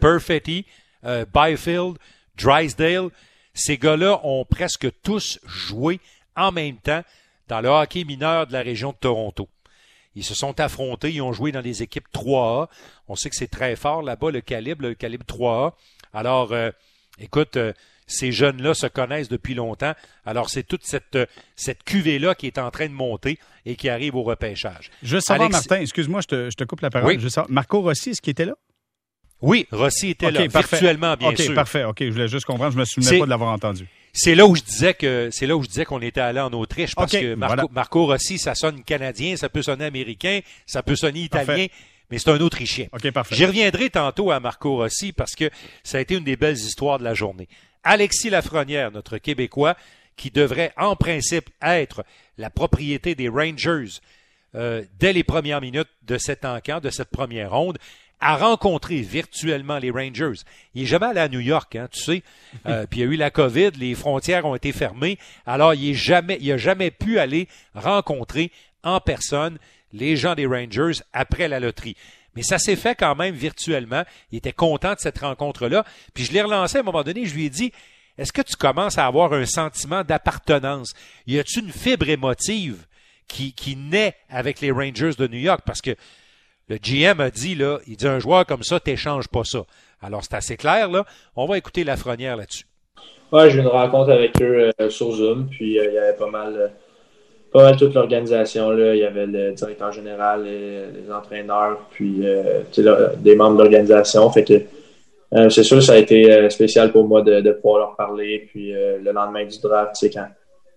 Perfetti, 0.00 0.64
Byfield, 1.02 1.98
Drysdale, 2.38 3.10
ces 3.58 3.78
gars-là 3.78 4.20
ont 4.24 4.44
presque 4.44 4.88
tous 5.02 5.38
joué 5.46 6.00
en 6.36 6.52
même 6.52 6.76
temps 6.76 7.02
dans 7.48 7.60
le 7.60 7.68
hockey 7.68 8.04
mineur 8.04 8.46
de 8.46 8.52
la 8.52 8.60
région 8.62 8.90
de 8.92 8.96
Toronto. 8.96 9.48
Ils 10.14 10.24
se 10.24 10.34
sont 10.34 10.58
affrontés, 10.60 11.12
ils 11.12 11.22
ont 11.22 11.32
joué 11.32 11.52
dans 11.52 11.60
les 11.60 11.82
équipes 11.82 12.08
3A. 12.12 12.68
On 13.08 13.14
sait 13.16 13.30
que 13.30 13.36
c'est 13.36 13.48
très 13.50 13.76
fort 13.76 14.02
là-bas, 14.02 14.30
le 14.30 14.40
calibre, 14.40 14.82
le 14.82 14.94
calibre 14.94 15.24
3A. 15.26 15.72
Alors, 16.12 16.52
euh, 16.52 16.70
écoute, 17.18 17.56
euh, 17.56 17.72
ces 18.06 18.32
jeunes-là 18.32 18.74
se 18.74 18.86
connaissent 18.86 19.28
depuis 19.28 19.54
longtemps. 19.54 19.92
Alors, 20.24 20.50
c'est 20.50 20.62
toute 20.62 20.84
cette, 20.84 21.14
euh, 21.14 21.26
cette 21.56 21.84
cuvée-là 21.84 22.34
qui 22.34 22.46
est 22.46 22.58
en 22.58 22.70
train 22.70 22.86
de 22.88 22.92
monter 22.94 23.38
et 23.66 23.76
qui 23.76 23.88
arrive 23.88 24.16
au 24.16 24.22
repêchage. 24.22 24.90
Je 25.02 25.16
veux 25.16 25.20
savoir, 25.20 25.46
Alex- 25.50 25.68
Martin, 25.68 25.82
excuse-moi, 25.82 26.20
je 26.22 26.26
te, 26.26 26.50
je 26.50 26.56
te 26.56 26.64
coupe 26.64 26.80
la 26.80 26.90
parole. 26.90 27.08
Oui. 27.10 27.16
Marco 27.48 27.80
Rossi, 27.80 28.10
est-ce 28.10 28.22
qu'il 28.22 28.30
était 28.32 28.46
là? 28.46 28.54
Oui, 29.40 29.66
Rossi 29.70 30.10
était 30.10 30.26
OK, 30.26 30.32
là, 30.32 30.48
parfait. 30.48 30.76
virtuellement, 30.76 31.14
bien 31.16 31.28
OK, 31.30 31.38
sûr. 31.38 31.54
parfait. 31.54 31.84
OK, 31.84 31.98
je 32.00 32.10
voulais 32.10 32.28
juste 32.28 32.44
comprendre. 32.44 32.72
Je 32.72 32.78
me 32.78 32.84
souvenais 32.84 33.18
pas 33.20 33.24
de 33.24 33.30
l'avoir 33.30 33.52
entendu. 33.52 33.86
C'est 34.12 34.34
là 34.34 34.46
où 34.46 34.56
je 34.56 34.62
disais 34.62 34.94
que 34.94 35.28
c'est 35.30 35.46
là 35.46 35.56
où 35.56 35.62
je 35.62 35.68
disais 35.68 35.84
qu'on 35.84 36.00
était 36.02 36.20
allé 36.20 36.40
en 36.40 36.52
Autriche 36.52 36.94
parce 36.94 37.14
OK, 37.14 37.20
que 37.20 37.34
Marco, 37.34 37.54
voilà. 37.54 37.68
Marco 37.72 38.06
Rossi, 38.06 38.38
ça 38.38 38.54
sonne 38.54 38.82
canadien, 38.82 39.36
ça 39.36 39.48
peut 39.48 39.62
sonner 39.62 39.84
américain, 39.84 40.40
ça 40.66 40.82
peut 40.82 40.96
sonner 40.96 41.20
italien, 41.20 41.46
Parfait. 41.46 41.70
mais 42.10 42.18
c'est 42.18 42.30
un 42.30 42.40
Autrichien. 42.40 42.86
OK, 42.92 43.10
parfait. 43.12 43.36
J'y 43.36 43.44
reviendrai 43.44 43.90
tantôt 43.90 44.32
à 44.32 44.40
Marco 44.40 44.76
Rossi 44.76 45.12
parce 45.12 45.34
que 45.36 45.50
ça 45.84 45.98
a 45.98 46.00
été 46.00 46.16
une 46.16 46.24
des 46.24 46.36
belles 46.36 46.56
histoires 46.56 46.98
de 46.98 47.04
la 47.04 47.14
journée. 47.14 47.48
Alexis 47.84 48.30
Lafrenière, 48.30 48.90
notre 48.90 49.18
Québécois, 49.18 49.76
qui 50.16 50.30
devrait 50.32 50.72
en 50.76 50.96
principe 50.96 51.48
être 51.62 52.04
la 52.38 52.50
propriété 52.50 53.14
des 53.14 53.28
Rangers 53.28 54.00
euh, 54.56 54.82
dès 54.98 55.12
les 55.12 55.22
premières 55.22 55.60
minutes 55.60 55.88
de 56.02 56.18
cet 56.18 56.44
encamp, 56.44 56.80
de 56.80 56.90
cette 56.90 57.10
première 57.10 57.52
ronde, 57.52 57.78
a 58.20 58.36
rencontré 58.36 58.96
virtuellement 58.96 59.78
les 59.78 59.90
Rangers. 59.90 60.40
Il 60.74 60.82
est 60.82 60.86
jamais 60.86 61.06
allé 61.06 61.20
à 61.20 61.28
New 61.28 61.40
York, 61.40 61.76
hein, 61.76 61.88
tu 61.90 62.00
sais. 62.00 62.22
Euh, 62.66 62.86
puis 62.90 63.00
il 63.00 63.02
y 63.04 63.08
a 63.08 63.12
eu 63.12 63.16
la 63.16 63.30
COVID, 63.30 63.70
les 63.78 63.94
frontières 63.94 64.44
ont 64.44 64.54
été 64.54 64.72
fermées. 64.72 65.18
Alors 65.46 65.74
il 65.74 65.90
est 65.90 65.94
jamais, 65.94 66.38
il 66.40 66.50
a 66.52 66.56
jamais 66.56 66.90
pu 66.90 67.18
aller 67.18 67.48
rencontrer 67.74 68.50
en 68.82 69.00
personne 69.00 69.58
les 69.92 70.16
gens 70.16 70.34
des 70.34 70.46
Rangers 70.46 71.00
après 71.12 71.48
la 71.48 71.60
loterie. 71.60 71.96
Mais 72.34 72.42
ça 72.42 72.58
s'est 72.58 72.76
fait 72.76 72.94
quand 72.94 73.16
même 73.16 73.34
virtuellement. 73.34 74.04
Il 74.30 74.38
était 74.38 74.52
content 74.52 74.94
de 74.94 74.98
cette 74.98 75.18
rencontre-là. 75.18 75.84
Puis 76.14 76.24
je 76.24 76.32
l'ai 76.32 76.42
relancé 76.42 76.76
à 76.76 76.80
un 76.80 76.84
moment 76.84 77.02
donné, 77.02 77.24
je 77.24 77.34
lui 77.34 77.46
ai 77.46 77.50
dit, 77.50 77.72
est-ce 78.16 78.32
que 78.32 78.42
tu 78.42 78.56
commences 78.56 78.98
à 78.98 79.06
avoir 79.06 79.32
un 79.32 79.46
sentiment 79.46 80.04
d'appartenance? 80.04 80.92
Y 81.26 81.38
a-tu 81.38 81.60
une 81.60 81.72
fibre 81.72 82.08
émotive 82.08 82.86
qui, 83.28 83.52
qui 83.52 83.76
naît 83.76 84.16
avec 84.28 84.60
les 84.60 84.70
Rangers 84.70 85.14
de 85.18 85.26
New 85.26 85.38
York? 85.38 85.62
Parce 85.64 85.80
que 85.80 85.96
le 86.68 86.76
GM 86.76 87.20
a 87.20 87.30
dit, 87.30 87.54
là, 87.54 87.78
il 87.86 87.96
dit 87.96 88.06
un 88.06 88.18
joueur 88.18 88.44
comme 88.46 88.62
ça, 88.62 88.78
t'échanges 88.78 89.28
pas 89.28 89.44
ça. 89.44 89.60
Alors 90.00 90.22
c'est 90.22 90.34
assez 90.34 90.56
clair, 90.56 90.88
là. 90.90 91.04
On 91.36 91.46
va 91.46 91.58
écouter 91.58 91.84
Lafrenière 91.84 92.36
là-dessus. 92.36 92.64
Ouais, 93.32 93.50
j'ai 93.50 93.58
eu 93.58 93.60
une 93.60 93.68
rencontre 93.68 94.10
avec 94.10 94.40
eux 94.40 94.70
euh, 94.80 94.90
sur 94.90 95.12
Zoom, 95.12 95.48
puis 95.50 95.78
euh, 95.78 95.86
il 95.86 95.94
y 95.94 95.98
avait 95.98 96.16
pas 96.16 96.30
mal, 96.30 96.54
euh, 96.56 96.68
pas 97.52 97.62
mal 97.62 97.76
toute 97.76 97.94
l'organisation. 97.94 98.70
là. 98.70 98.94
Il 98.94 99.00
y 99.00 99.04
avait 99.04 99.26
le 99.26 99.52
directeur 99.52 99.92
général, 99.92 100.44
les, 100.44 101.12
entraîneurs, 101.12 101.78
puis 101.90 102.24
des 103.18 103.36
membres 103.36 103.56
de 103.56 103.62
l'organisation. 103.62 104.30
Fait 104.30 104.44
que 104.44 105.50
c'est 105.50 105.62
sûr, 105.62 105.82
ça 105.82 105.92
a 105.92 105.96
été 105.96 106.48
spécial 106.50 106.90
pour 106.90 107.06
moi 107.06 107.22
de, 107.22 107.52
pouvoir 107.52 107.78
leur 107.78 107.96
parler. 107.96 108.46
Puis 108.50 108.72
le 108.72 109.12
lendemain 109.12 109.44
du 109.44 109.58
draft, 109.60 109.96
sais, 109.96 110.10
quand 110.10 110.26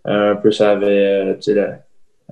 un 0.05 0.35
peu 0.35 0.51
ça 0.51 0.71
avait, 0.71 1.37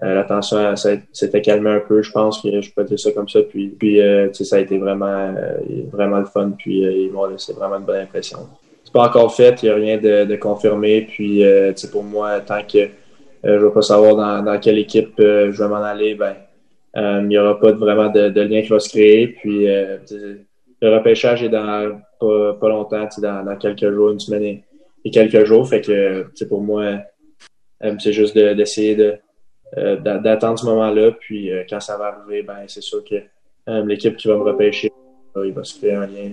euh, 0.04 0.14
la 0.16 0.24
tension 0.24 0.76
s'était 1.12 1.42
calmée 1.42 1.72
un 1.72 1.80
peu, 1.82 2.02
je 2.02 2.12
pense 2.12 2.42
que 2.42 2.62
je 2.62 2.72
peux 2.74 2.84
dire 2.86 3.00
ça 3.00 3.12
comme 3.12 3.28
ça. 3.28 3.42
Puis, 3.42 3.68
puis 3.68 4.00
euh, 4.00 4.32
ça 4.34 4.56
a 4.56 4.60
été 4.60 4.78
vraiment, 4.78 5.08
euh, 5.08 5.58
vraiment 5.92 6.20
le 6.20 6.26
fun. 6.26 6.52
Puis 6.58 6.86
euh, 6.86 6.92
ils 6.92 7.12
m'ont 7.12 7.26
laissé 7.26 7.54
vraiment 7.54 7.78
une 7.78 7.86
bonne 7.86 8.02
impression. 8.02 8.40
C'est 8.84 8.94
pas 8.94 9.08
encore 9.08 9.36
fait, 9.36 9.62
il 9.62 9.66
n'y 9.66 9.72
a 9.72 9.76
rien 9.76 9.98
de, 9.98 10.26
de 10.26 10.36
confirmé. 10.36 11.02
Puis 11.02 11.44
euh, 11.44 11.74
pour 11.92 12.04
moi, 12.04 12.40
tant 12.40 12.62
que 12.64 12.78
euh, 12.78 12.88
je 13.44 13.50
ne 13.50 13.66
vais 13.66 13.74
pas 13.74 13.82
savoir 13.82 14.16
dans, 14.16 14.44
dans 14.44 14.60
quelle 14.60 14.78
équipe 14.78 15.14
je 15.18 15.52
vais 15.64 15.70
m'en 15.70 15.84
aller, 15.84 16.16
ben 16.16 16.36
il 16.96 17.28
n'y 17.28 17.38
aura 17.38 17.60
pas 17.60 17.72
vraiment 17.72 18.10
de, 18.10 18.30
de 18.30 18.42
lien 18.42 18.62
qui 18.62 18.70
va 18.70 18.80
se 18.80 18.90
créer. 18.90 19.28
Puis 19.28 19.66
le 19.66 20.96
repêchage 20.96 21.44
est 21.44 21.50
dans 21.50 22.00
pas, 22.20 22.54
pas 22.60 22.70
longtemps, 22.70 23.08
dans, 23.22 23.46
dans 23.46 23.56
quelques 23.58 23.90
jours, 23.92 24.12
une 24.12 24.20
semaine 24.20 24.44
et, 24.44 24.64
et 25.06 25.12
quelques 25.12 25.46
jours. 25.46 25.68
Fait 25.70 25.82
que 25.82 26.26
pour 26.46 26.62
moi, 26.62 27.00
c'est 28.00 28.12
juste 28.12 28.36
de- 28.36 28.54
d'essayer 28.54 28.96
de, 28.96 29.14
d'attendre 29.76 30.60
ce 30.60 30.66
moment-là. 30.66 31.12
Puis 31.12 31.52
euh, 31.52 31.64
quand 31.70 31.80
ça 31.80 31.98
va 31.98 32.06
arriver, 32.06 32.44
ben 32.44 32.66
c'est 32.68 32.82
sûr 32.82 33.04
que 33.04 33.16
euh, 33.68 33.86
l'équipe 33.86 34.16
qui 34.18 34.28
va 34.28 34.36
me 34.36 34.44
repêcher, 34.44 34.92
euh, 35.36 35.48
il 35.48 35.54
va 35.54 35.64
se 35.64 35.78
créer 35.78 35.94
un 35.94 36.08
lien. 36.08 36.32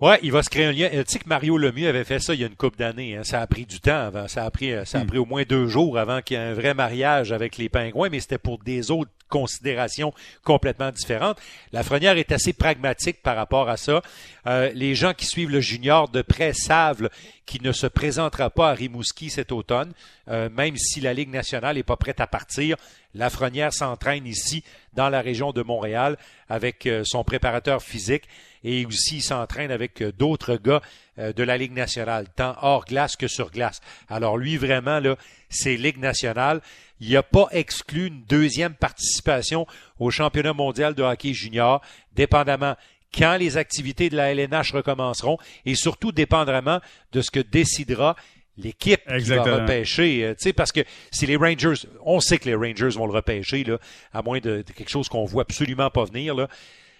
Ouais, 0.00 0.18
il 0.22 0.32
va 0.32 0.42
se 0.42 0.48
créer 0.48 0.64
un 0.64 0.72
lien. 0.72 0.88
Euh, 0.94 1.04
Tu 1.04 1.12
sais 1.12 1.18
que 1.18 1.28
Mario 1.28 1.58
Lemieux 1.58 1.86
avait 1.88 2.04
fait 2.04 2.20
ça 2.20 2.32
il 2.32 2.40
y 2.40 2.44
a 2.44 2.46
une 2.46 2.56
couple 2.56 2.78
d'années. 2.78 3.16
hein. 3.18 3.24
Ça 3.24 3.42
a 3.42 3.46
pris 3.46 3.66
du 3.66 3.80
temps 3.80 3.98
avant. 4.06 4.28
Ça 4.28 4.44
a 4.46 4.50
pris, 4.50 4.72
euh, 4.72 4.86
ça 4.86 4.98
a 4.98 5.04
Hmm. 5.04 5.06
pris 5.06 5.18
au 5.18 5.26
moins 5.26 5.42
deux 5.42 5.66
jours 5.68 5.98
avant 5.98 6.22
qu'il 6.22 6.38
y 6.38 6.40
ait 6.40 6.42
un 6.42 6.54
vrai 6.54 6.72
mariage 6.72 7.32
avec 7.32 7.58
les 7.58 7.68
pingouins, 7.68 8.08
mais 8.10 8.20
c'était 8.20 8.38
pour 8.38 8.58
des 8.60 8.90
autres 8.90 9.10
considérations 9.28 10.12
complètement 10.42 10.90
différentes. 10.90 11.38
Lafrenière 11.72 12.16
est 12.16 12.32
assez 12.32 12.52
pragmatique 12.54 13.22
par 13.22 13.36
rapport 13.36 13.68
à 13.68 13.76
ça. 13.76 14.00
Euh, 14.46 14.70
les 14.74 14.94
gens 14.94 15.12
qui 15.12 15.26
suivent 15.26 15.50
le 15.50 15.60
junior 15.60 16.08
de 16.08 16.22
près 16.22 16.52
savent 16.54 17.10
qu'il 17.46 17.62
ne 17.62 17.70
se 17.72 17.86
présentera 17.86 18.48
pas 18.50 18.70
à 18.70 18.74
Rimouski 18.74 19.28
cet 19.30 19.52
automne, 19.52 19.92
euh, 20.28 20.48
même 20.50 20.76
si 20.78 21.00
la 21.02 21.12
Ligue 21.12 21.30
nationale 21.30 21.76
n'est 21.76 21.82
pas 21.82 21.96
prête 21.96 22.20
à 22.20 22.26
partir. 22.26 22.76
Lafrenière 23.14 23.72
s'entraîne 23.72 24.26
ici 24.26 24.64
dans 24.94 25.10
la 25.10 25.20
région 25.20 25.52
de 25.52 25.62
Montréal 25.62 26.16
avec 26.48 26.86
euh, 26.86 27.02
son 27.04 27.22
préparateur 27.22 27.82
physique 27.82 28.24
et 28.64 28.84
aussi 28.86 29.16
il 29.16 29.22
s'entraîne 29.22 29.70
avec 29.70 30.02
euh, 30.02 30.12
d'autres 30.12 30.56
gars 30.56 30.82
euh, 31.18 31.32
de 31.32 31.42
la 31.42 31.56
Ligue 31.56 31.72
nationale, 31.72 32.26
tant 32.34 32.56
hors 32.62 32.84
glace 32.84 33.16
que 33.16 33.28
sur 33.28 33.50
glace. 33.50 33.80
Alors 34.08 34.36
lui, 34.36 34.56
vraiment, 34.56 35.00
là, 35.00 35.16
c'est 35.48 35.76
Ligue 35.76 35.98
nationale. 35.98 36.60
Il 37.00 37.12
n'a 37.12 37.22
pas 37.22 37.48
exclu 37.52 38.06
une 38.06 38.22
deuxième 38.24 38.74
participation 38.74 39.66
au 39.98 40.10
championnat 40.10 40.52
mondial 40.52 40.94
de 40.94 41.02
hockey 41.02 41.32
junior, 41.32 41.80
dépendamment 42.14 42.76
quand 43.16 43.36
les 43.36 43.56
activités 43.56 44.08
de 44.08 44.16
la 44.16 44.32
LNH 44.32 44.72
recommenceront 44.72 45.38
et 45.66 45.74
surtout 45.74 46.12
dépendamment 46.12 46.80
de 47.12 47.22
ce 47.22 47.30
que 47.30 47.40
décidera 47.40 48.14
l'équipe 48.56 49.00
qui 49.06 49.24
va 49.24 49.42
repêcher. 49.42 50.24
Euh, 50.24 50.34
sais 50.38 50.52
parce 50.52 50.72
que 50.72 50.80
si 51.10 51.26
les 51.26 51.36
Rangers, 51.36 51.86
on 52.04 52.20
sait 52.20 52.38
que 52.38 52.44
les 52.48 52.54
Rangers 52.54 52.96
vont 52.96 53.06
le 53.06 53.12
repêcher, 53.12 53.64
là, 53.64 53.78
à 54.12 54.22
moins 54.22 54.38
de, 54.38 54.62
quelque 54.62 54.90
chose 54.90 55.08
qu'on 55.08 55.24
voit 55.24 55.42
absolument 55.42 55.90
pas 55.90 56.04
venir. 56.04 56.34
Là. 56.34 56.48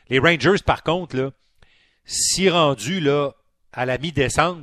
Les 0.09 0.19
Rangers, 0.19 0.63
par 0.65 0.83
contre, 0.83 1.17
là, 1.17 1.31
si 2.05 2.49
rendu 2.49 3.01
là, 3.01 3.33
à 3.73 3.87
la 3.87 3.99
mi-décembre, 3.99 4.63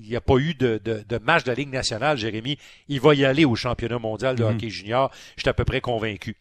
il 0.00 0.08
n'y 0.08 0.16
a 0.16 0.20
pas 0.20 0.36
eu 0.36 0.54
de, 0.54 0.80
de, 0.84 1.18
match 1.18 1.44
de 1.44 1.50
la 1.50 1.54
Ligue 1.54 1.72
nationale, 1.72 2.18
Jérémy, 2.18 2.58
il 2.88 3.00
va 3.00 3.14
y 3.14 3.24
aller 3.24 3.44
au 3.44 3.54
championnat 3.54 3.98
mondial 3.98 4.36
de 4.36 4.44
mhm. 4.44 4.50
hockey 4.50 4.70
junior. 4.70 5.10
Je 5.36 5.42
suis 5.42 5.48
à 5.48 5.54
peu 5.54 5.64
près 5.64 5.80
convaincu. 5.80 6.36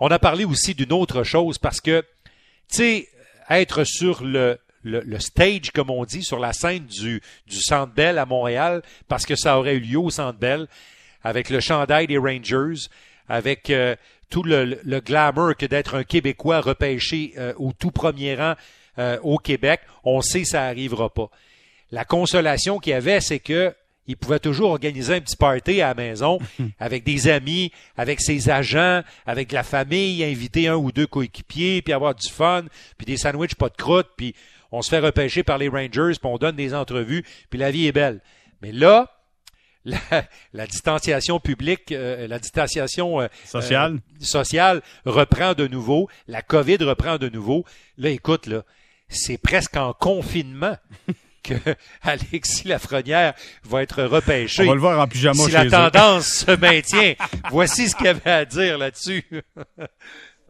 On 0.00 0.08
a 0.08 0.18
parlé 0.18 0.44
aussi 0.44 0.74
d'une 0.74 0.92
autre 0.92 1.22
chose 1.22 1.58
parce 1.58 1.80
que, 1.80 2.00
tu 2.68 2.76
sais, 2.76 3.08
être 3.48 3.84
sur 3.84 4.24
le, 4.24 4.58
le, 4.82 5.18
stage, 5.18 5.70
comme 5.70 5.90
on 5.90 6.04
dit, 6.04 6.22
sur 6.22 6.38
la 6.38 6.52
scène 6.52 6.86
du, 6.86 7.22
du 7.46 7.60
Centre 7.60 7.92
Bell 7.92 8.18
à 8.18 8.26
Montréal, 8.26 8.82
parce 9.08 9.24
que 9.24 9.36
ça 9.36 9.58
aurait 9.58 9.76
eu 9.76 9.80
lieu 9.80 9.98
au 9.98 10.10
Centre 10.10 10.38
Bell, 10.38 10.66
avec 11.22 11.50
le 11.50 11.60
chandail 11.60 12.06
des 12.06 12.18
Rangers, 12.18 12.88
avec 13.28 13.70
euh, 13.70 13.96
tout 14.30 14.42
le, 14.42 14.78
le, 14.84 15.00
glamour 15.00 15.56
que 15.56 15.66
d'être 15.66 15.94
un 15.94 16.04
Québécois 16.04 16.60
repêché 16.60 17.34
euh, 17.38 17.52
au 17.56 17.72
tout 17.72 17.90
premier 17.90 18.34
rang 18.34 18.54
euh, 18.98 19.18
au 19.22 19.38
Québec. 19.38 19.80
On 20.04 20.20
sait 20.20 20.42
que 20.42 20.48
ça 20.48 20.64
arrivera 20.64 21.12
pas. 21.12 21.30
La 21.90 22.04
consolation 22.04 22.78
qu'il 22.78 22.92
y 22.92 22.94
avait, 22.94 23.20
c'est 23.20 23.38
que 23.38 23.74
il 24.08 24.16
pouvait 24.16 24.38
toujours 24.38 24.70
organiser 24.70 25.14
un 25.14 25.20
petit 25.20 25.36
party 25.36 25.80
à 25.80 25.88
la 25.88 25.94
maison 25.94 26.38
avec 26.78 27.04
des 27.04 27.28
amis, 27.28 27.72
avec 27.96 28.20
ses 28.20 28.50
agents, 28.50 29.02
avec 29.26 29.50
la 29.52 29.64
famille, 29.64 30.22
inviter 30.22 30.68
un 30.68 30.76
ou 30.76 30.92
deux 30.92 31.06
coéquipiers, 31.06 31.82
puis 31.82 31.92
avoir 31.92 32.14
du 32.14 32.28
fun, 32.28 32.64
puis 32.96 33.06
des 33.06 33.16
sandwichs 33.16 33.56
pas 33.56 33.68
de 33.68 33.74
croûte, 33.74 34.08
puis 34.16 34.34
on 34.70 34.82
se 34.82 34.90
fait 34.90 35.00
repêcher 35.00 35.42
par 35.42 35.58
les 35.58 35.68
Rangers, 35.68 36.18
puis 36.20 36.30
on 36.30 36.38
donne 36.38 36.56
des 36.56 36.74
entrevues, 36.74 37.24
puis 37.50 37.58
la 37.58 37.70
vie 37.70 37.86
est 37.86 37.92
belle. 37.92 38.20
Mais 38.62 38.72
là, 38.72 39.12
la, 40.52 40.66
distanciation 40.66 41.38
publique, 41.38 41.92
euh, 41.92 42.26
la 42.26 42.38
distanciation 42.38 43.20
euh, 43.20 43.28
sociale. 43.44 43.94
Euh, 43.94 44.24
sociale 44.24 44.82
reprend 45.04 45.54
de 45.54 45.66
nouveau, 45.66 46.08
la 46.26 46.42
COVID 46.42 46.78
reprend 46.78 47.18
de 47.18 47.28
nouveau. 47.28 47.64
Là, 47.96 48.10
écoute, 48.10 48.46
là, 48.46 48.64
c'est 49.08 49.38
presque 49.38 49.76
en 49.76 49.92
confinement. 49.92 50.76
que 51.42 51.54
Alexis 52.02 52.66
Lafrenière 52.66 53.34
va 53.64 53.82
être 53.84 54.02
repêché. 54.02 54.64
On 54.64 54.66
va 54.66 54.74
le 54.74 54.80
voir 54.80 55.00
en 55.00 55.06
pyjama 55.06 55.44
si 55.44 55.52
la 55.52 55.70
tendance 55.70 56.44
se 56.44 56.50
maintient. 56.60 57.14
Voici 57.50 57.88
ce 57.88 57.94
qu'il 57.94 58.08
avait 58.08 58.30
à 58.30 58.44
dire 58.44 58.78
là-dessus. 58.78 59.24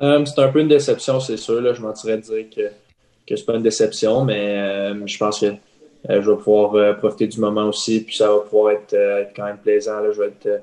c'est 0.01 0.39
un 0.39 0.49
peu 0.49 0.61
une 0.61 0.69
déception, 0.69 1.21
c'est 1.21 1.37
sûr. 1.37 1.61
Là. 1.61 1.75
Je 1.75 1.83
mentirais 1.83 2.17
de 2.17 2.23
dire 2.23 2.47
que 2.55 2.71
que 3.27 3.37
c'est 3.37 3.45
pas 3.45 3.55
une 3.55 3.63
déception, 3.63 4.25
mais 4.25 4.59
euh, 4.59 5.07
je 5.07 5.19
pense 5.19 5.41
que 5.41 5.47
euh, 5.47 6.23
je 6.23 6.31
vais 6.31 6.37
pouvoir 6.37 6.75
euh, 6.75 6.93
profiter 6.95 7.27
du 7.27 7.41
moment 7.41 7.65
aussi, 7.65 8.01
puis 8.05 8.15
ça 8.17 8.29
va 8.29 8.39
pouvoir 8.39 8.73
être, 8.73 8.97
quand 9.35 9.45
même 9.45 9.59
plaisant. 9.59 10.01
Là. 10.01 10.13
Je 10.13 10.21
vais 10.21 10.29
être, 10.29 10.63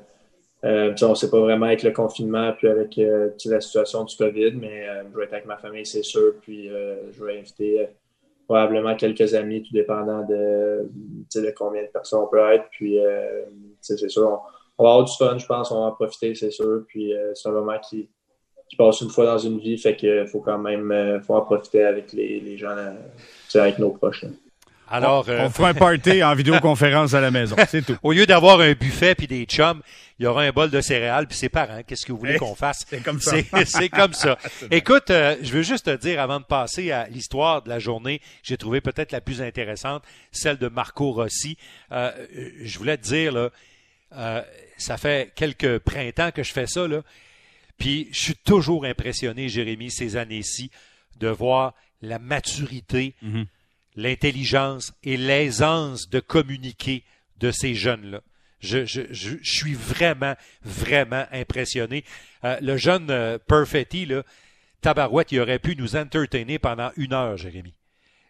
on 0.63 1.09
ne 1.09 1.15
sait 1.15 1.29
pas 1.29 1.39
vraiment 1.39 1.65
avec 1.65 1.83
le 1.83 1.91
confinement, 1.91 2.53
puis 2.53 2.67
avec 2.67 2.99
la 3.45 3.61
situation 3.61 4.03
du 4.05 4.15
COVID, 4.15 4.53
mais 4.53 4.85
je 5.11 5.17
vais 5.17 5.25
être 5.25 5.33
avec 5.33 5.45
ma 5.45 5.57
famille, 5.57 5.85
c'est 5.85 6.03
sûr, 6.03 6.35
puis 6.41 6.69
je 6.69 7.23
vais 7.23 7.39
inviter 7.39 7.87
probablement 8.45 8.95
quelques 8.95 9.33
amis, 9.33 9.61
tout 9.63 9.73
dépendant 9.73 10.25
de, 10.25 10.89
de 11.35 11.53
combien 11.57 11.81
de 11.81 11.87
personnes 11.87 12.21
on 12.21 12.27
peut 12.27 12.53
être. 12.53 12.65
Puis, 12.71 12.97
c'est 13.81 14.09
sûr, 14.09 14.41
on, 14.77 14.83
va 14.83 14.89
avoir 14.91 15.03
du 15.05 15.13
fun, 15.17 15.37
je 15.37 15.45
pense, 15.45 15.71
on 15.71 15.81
va 15.81 15.87
en 15.87 15.91
profiter, 15.91 16.33
c'est 16.33 16.51
sûr. 16.51 16.83
Puis, 16.87 17.13
c'est 17.35 17.49
un 17.49 17.51
moment 17.51 17.77
qui, 17.79 18.07
qui 18.73 18.75
passe 18.75 19.01
une 19.01 19.09
fois 19.09 19.25
dans 19.25 19.37
une 19.37 19.59
vie, 19.59 19.77
fait 19.77 19.95
qu'il 19.95 20.25
faut 20.27 20.39
quand 20.39 20.57
même 20.57 20.91
euh, 20.91 21.21
faut 21.21 21.35
en 21.35 21.41
profiter 21.41 21.83
avec 21.83 22.11
les, 22.11 22.39
les 22.39 22.57
gens, 22.57 22.75
euh, 22.75 22.93
avec 23.53 23.77
nos 23.77 23.91
proches. 23.91 24.25
Alors, 24.93 25.25
on, 25.27 25.31
euh, 25.31 25.49
fera 25.49 25.69
un 25.69 25.73
party 25.73 26.23
en 26.23 26.35
vidéoconférence 26.35 27.15
à 27.15 27.19
la 27.19 27.31
maison, 27.31 27.55
c'est 27.67 27.83
tout. 27.83 27.97
Au 28.03 28.11
lieu 28.11 28.27
d'avoir 28.27 28.59
un 28.59 28.73
buffet 28.73 29.15
puis 29.15 29.25
des 29.25 29.45
chums, 29.45 29.81
il 30.19 30.23
y 30.23 30.25
aura 30.27 30.43
un 30.43 30.51
bol 30.51 30.69
de 30.69 30.81
céréales 30.81 31.27
puis 31.27 31.35
ses 31.35 31.49
parents. 31.49 31.81
Qu'est-ce 31.85 32.05
que 32.05 32.11
vous 32.11 32.19
voulez 32.19 32.37
qu'on 32.37 32.53
fasse? 32.53 32.85
C'est 32.87 33.01
comme 33.01 33.19
ça. 33.19 33.37
C'est 33.65 33.89
comme 33.89 34.13
ça. 34.13 34.37
Écoute, 34.71 35.05
je 35.09 35.51
veux 35.51 35.63
juste 35.63 35.85
te 35.85 35.95
dire 35.95 36.21
avant 36.21 36.39
de 36.39 36.45
passer 36.45 36.91
à 36.91 37.07
l'histoire 37.07 37.63
de 37.63 37.69
la 37.69 37.79
journée, 37.79 38.21
j'ai 38.43 38.55
trouvé 38.55 38.81
peut-être 38.81 39.11
la 39.11 39.19
plus 39.19 39.41
intéressante, 39.41 40.03
celle 40.31 40.57
de 40.57 40.67
Marco 40.67 41.11
Rossi. 41.11 41.57
je 41.89 42.77
voulais 42.77 42.97
te 42.97 43.03
dire 43.03 43.31
là, 44.11 44.45
ça 44.77 44.97
fait 44.97 45.33
quelques 45.35 45.79
printemps 45.79 46.29
que 46.29 46.43
je 46.43 46.53
fais 46.53 46.67
ça 46.67 46.87
là. 46.87 47.01
Puis 47.79 48.09
je 48.11 48.19
suis 48.19 48.35
toujours 48.35 48.85
impressionné, 48.85 49.49
Jérémy, 49.49 49.89
ces 49.89 50.17
années-ci, 50.17 50.69
de 51.19 51.29
voir 51.29 51.73
la 52.03 52.19
maturité, 52.19 53.15
mhm. 53.21 53.45
L'intelligence 53.95 54.93
et 55.03 55.17
l'aisance 55.17 56.09
de 56.09 56.19
communiquer 56.19 57.03
de 57.37 57.51
ces 57.51 57.75
jeunes-là. 57.75 58.21
Je, 58.61 58.85
suis 59.43 59.73
vraiment, 59.73 60.35
vraiment 60.63 61.25
impressionné. 61.33 62.05
Euh, 62.45 62.57
le 62.61 62.77
jeune 62.77 63.11
euh, 63.11 63.37
Perfetti, 63.37 64.05
là, 64.05 64.23
Tabarouette, 64.79 65.33
il 65.33 65.41
aurait 65.41 65.59
pu 65.59 65.75
nous 65.75 65.97
entertainer 65.97 66.59
pendant 66.59 66.91
une 66.95 67.13
heure, 67.13 67.37
Jérémy. 67.37 67.73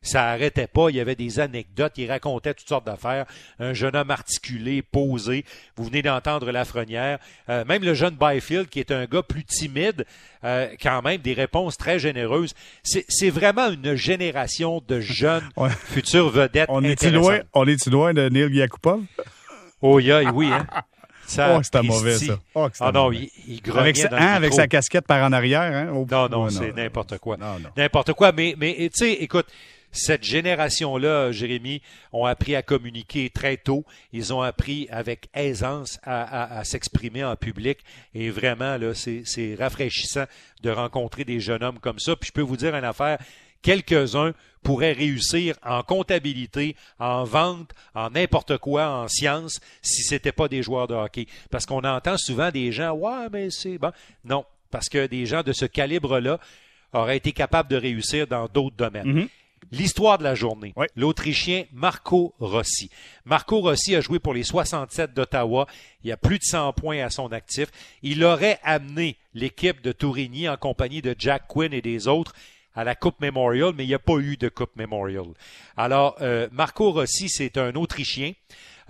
Ça 0.04 0.30
arrêtait 0.30 0.68
pas. 0.68 0.90
Il 0.90 0.98
y 0.98 1.00
avait 1.00 1.16
des 1.16 1.40
anecdotes. 1.40 1.94
Il 1.98 2.12
racontait 2.12 2.54
toutes 2.54 2.68
sortes 2.68 2.86
d'affaires. 2.86 3.26
Un 3.60 3.74
jeune 3.74 3.96
homme 3.96 4.12
articulé, 4.12 4.82
posé. 4.82 5.46
Vous 5.76 5.86
venez 5.86 6.02
d'entendre 6.02 6.52
Lafrenière. 6.52 7.20
Euh, 7.50 7.66
même 7.66 7.84
le 7.84 7.94
jeune 7.94 8.16
Byfield, 8.16 8.70
qui 8.70 8.80
est 8.80 8.92
un 8.92 9.06
gars 9.06 9.24
plus 9.24 9.46
timide, 9.46 10.06
euh, 10.44 10.68
quand 10.82 11.02
même 11.02 11.22
des 11.22 11.34
réponses 11.34 11.78
très 11.78 11.98
généreuses. 11.98 12.54
C'est 12.84 13.30
vraiment 13.30 13.70
une 13.70 13.96
génération 13.96 14.84
de 14.88 15.00
jeunes 15.00 15.50
futurs 15.86 16.30
vedettes. 16.30 16.70
On 16.70 16.84
est-tu 16.84 17.10
loin, 17.10 17.40
on 17.54 17.66
est 17.66 17.88
loin 17.88 18.14
de 18.14 18.30
Neil 18.30 18.54
Yakupov? 18.54 19.02
Oh, 19.82 20.00
yeah, 20.00 20.32
oui, 20.32 20.50
hein? 20.52 20.66
Ça, 21.26 21.56
oh, 21.58 21.64
c'était 21.64 21.82
mauvais, 21.82 22.18
ça. 22.18 22.38
Oh, 22.54 22.68
ah 22.80 22.92
non, 22.92 23.12
il, 23.12 23.30
il 23.48 23.62
avec, 23.78 23.96
sa, 23.96 24.10
hein, 24.12 24.34
avec 24.34 24.54
sa 24.54 24.68
casquette 24.68 25.08
par 25.08 25.24
en 25.24 25.32
arrière. 25.32 25.62
Hein? 25.62 25.88
Oh, 25.94 26.06
non, 26.10 26.28
non, 26.30 26.50
c'est 26.50 26.76
n'importe 26.76 27.18
quoi. 27.18 27.38
N'importe 27.78 28.14
quoi. 28.14 28.32
Mais, 28.34 28.56
mais 28.58 28.76
tu 28.76 29.06
sais, 29.06 29.14
écoute, 29.14 29.48
cette 29.94 30.24
génération-là, 30.24 31.32
Jérémy, 31.32 31.82
ont 32.12 32.26
appris 32.26 32.56
à 32.56 32.64
communiquer 32.64 33.30
très 33.30 33.58
tôt. 33.58 33.86
Ils 34.12 34.34
ont 34.34 34.42
appris 34.42 34.88
avec 34.92 35.30
aisance 35.34 36.00
à, 36.04 36.64
s'exprimer 36.66 37.24
en 37.24 37.36
public. 37.36 37.80
Et 38.14 38.30
vraiment, 38.32 38.78
là, 38.78 38.94
c'est 38.94 39.56
rafraîchissant 39.58 40.26
de 40.64 40.70
rencontrer 40.72 41.24
des 41.24 41.40
jeunes 41.40 41.64
hommes 41.64 41.80
comme 41.80 42.00
ça. 42.00 42.16
Puis 42.16 42.30
je 42.30 42.34
peux 42.34 42.42
vous 42.42 42.58
dire 42.58 42.76
une 42.76 42.84
affaire, 42.84 43.20
quelques-uns 43.62 44.34
pourraient 44.64 44.94
réussir 44.94 45.56
en 45.64 45.84
comptabilité, 45.84 46.76
en 46.98 47.24
vente, 47.24 47.72
en 47.94 48.10
n'importe 48.10 48.58
quoi, 48.58 48.90
en 48.90 49.08
sciences, 49.08 49.60
si 49.84 50.02
c'était 50.02 50.32
pas 50.32 50.48
des 50.48 50.64
joueurs 50.64 50.88
de 50.88 50.96
hockey. 50.96 51.28
Parce 51.52 51.66
qu'on 51.66 51.84
entend 51.84 52.18
souvent 52.18 52.50
des 52.50 52.72
gens, 52.72 52.94
ouais, 52.94 53.28
mais 53.32 53.52
c'est 53.52 53.78
bon. 53.78 53.92
Non, 54.26 54.46
parce 54.72 54.90
que 54.90 55.06
des 55.06 55.28
gens 55.28 55.44
de 55.44 55.54
ce 55.54 55.66
calibre-là 55.66 56.40
auraient 56.94 57.18
été 57.18 57.32
capables 57.32 57.70
de 57.70 57.76
réussir 57.76 58.26
dans 58.26 58.48
d'autres 58.48 58.76
domaines. 58.76 59.22
Mm-hmm. 59.22 59.28
L'histoire 59.74 60.20
de 60.20 60.24
la 60.24 60.36
journée. 60.36 60.76
L'Autrichien 60.96 61.66
Marco 61.74 62.36
Rossi. 62.38 62.92
Marco 63.26 63.60
Rossi 63.60 63.96
a 63.96 64.02
joué 64.02 64.20
pour 64.20 64.36
les 64.36 64.44
67 64.44 65.16
d'Ottawa. 65.16 65.66
Il 66.04 66.12
a 66.12 66.18
plus 66.18 66.38
de 66.38 66.44
100 66.44 66.74
points 66.74 67.04
à 67.04 67.10
son 67.10 67.32
actif. 67.32 67.70
Il 68.04 68.24
aurait 68.24 68.60
amené 68.62 69.18
l'équipe 69.34 69.82
de 69.82 69.92
Tourigny 69.92 70.48
en 70.48 70.58
compagnie 70.58 71.02
de 71.02 71.16
Jack 71.18 71.48
Quinn 71.48 71.74
et 71.74 71.82
des 71.82 72.08
autres 72.08 72.34
à 72.76 72.84
la 72.84 72.94
Coupe 72.94 73.20
Memorial, 73.20 73.74
mais 73.76 73.84
il 73.84 73.88
n'y 73.88 73.96
a 73.96 74.00
pas 74.00 74.18
eu 74.20 74.38
de 74.38 74.48
Coupe 74.48 74.76
Memorial. 74.76 75.26
Alors, 75.76 76.18
euh, 76.22 76.48
Marco 76.52 76.92
Rossi, 76.92 77.28
c'est 77.28 77.58
un 77.58 77.74
Autrichien. 77.74 78.34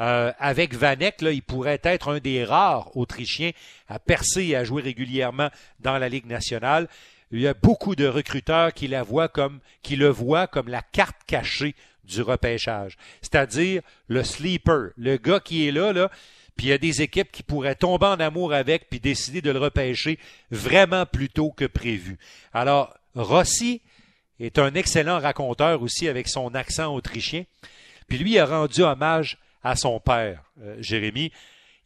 Euh, 0.02 0.34
avec 0.38 0.74
Vanek, 0.74 1.22
là, 1.22 1.32
il 1.32 1.44
pourrait 1.44 1.80
être 1.84 2.10
un 2.10 2.20
des 2.20 2.44
rares 2.44 2.98
Autrichiens 2.98 3.52
à 3.88 4.00
percer 4.00 4.44
et 4.48 4.56
à 4.58 4.66
jouer 4.66 4.82
régulièrement 4.82 5.50
dans 5.80 5.98
la 5.98 6.10
Ligue 6.10 6.26
nationale 6.26 6.90
il 7.34 7.42
y 7.42 7.48
a 7.48 7.56
beaucoup 7.56 7.96
de 7.96 8.06
recruteurs 8.06 8.74
qui 8.74 8.88
la 8.88 9.02
voient 9.02 9.28
comme, 9.28 9.60
le 9.90 10.08
voient 10.08 10.46
comme 10.46 10.68
la 10.68 10.84
carte 10.84 11.18
cachée 11.26 11.76
du 12.04 12.22
repêchage. 12.22 12.96
C'est-à-dire 13.22 13.82
le 14.08 14.24
sleeper, 14.24 14.92
le 14.98 15.18
gars 15.18 15.40
qui 15.40 15.68
est 15.68 15.72
là, 15.72 15.94
là, 15.94 16.12
puis 16.56 16.68
il 16.68 16.70
y 16.70 16.74
a 16.74 16.78
des 16.78 17.02
équipes 17.02 17.32
qui 17.32 17.42
pourraient 17.42 17.76
tomber 17.76 18.06
en 18.06 18.20
amour 18.20 18.54
avec 18.54 18.88
puis 18.88 19.00
décider 19.00 19.42
de 19.42 19.50
le 19.50 19.58
repêcher 19.58 20.20
vraiment 20.52 21.08
plus 21.08 21.30
tôt 21.30 21.52
que 21.52 21.66
prévu. 21.66 22.20
Alors, 22.54 22.96
Rossi 23.16 23.82
est 24.40 24.60
un 24.60 24.76
excellent 24.76 25.20
raconteur 25.20 25.82
aussi 25.82 26.08
avec 26.08 26.28
son 26.28 26.54
accent 26.54 26.94
autrichien. 26.94 27.46
Puis 28.08 28.20
lui 28.20 28.38
a 28.38 28.46
rendu 28.46 28.82
hommage 28.82 29.40
à 29.64 29.76
son 29.76 30.00
père, 30.00 30.44
euh, 30.62 30.76
Jérémy. 30.80 31.32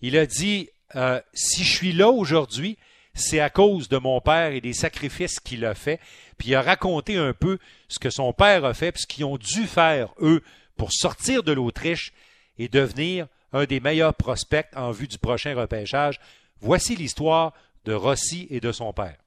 Il 0.02 0.18
a 0.18 0.26
dit, 0.26 0.70
euh, 0.96 1.22
si 1.34 1.64
je 1.64 1.72
suis 1.72 1.94
là 1.94 2.10
aujourd'hui, 2.10 2.78
c'est 3.18 3.40
à 3.40 3.50
cause 3.50 3.90
de 3.90 3.98
mon 3.98 4.22
père 4.22 4.52
et 4.52 4.62
des 4.62 4.74
sacrifices 4.74 5.40
qu'il 5.40 5.66
a 5.66 5.76
fait. 5.76 6.00
Puis 6.38 6.50
il 6.50 6.56
a 6.56 6.62
raconté 6.62 7.18
un 7.18 7.34
peu 7.34 7.58
ce 7.88 8.00
que 8.00 8.10
son 8.10 8.34
père 8.34 8.64
a 8.64 8.74
fait, 8.74 8.92
puis 8.92 9.02
ce 9.02 9.08
qu'ils 9.08 9.26
ont 9.26 9.38
dû 9.38 9.66
faire, 9.66 10.14
eux, 10.22 10.42
pour 10.78 10.92
sortir 10.92 11.44
de 11.44 11.52
l'Autriche 11.52 12.14
et 12.58 12.68
devenir 12.68 13.28
un 13.54 13.66
des 13.66 13.80
meilleurs 13.80 14.14
prospects 14.14 14.68
en 14.76 14.92
vue 14.92 15.08
du 15.08 15.18
prochain 15.18 15.56
repêchage. 15.56 16.20
Voici 16.62 16.96
l'histoire 16.96 17.54
de 17.86 17.94
Rossi 17.94 18.48
et 18.50 18.60
de 18.60 18.72
son 18.72 18.94
père. 18.94 19.18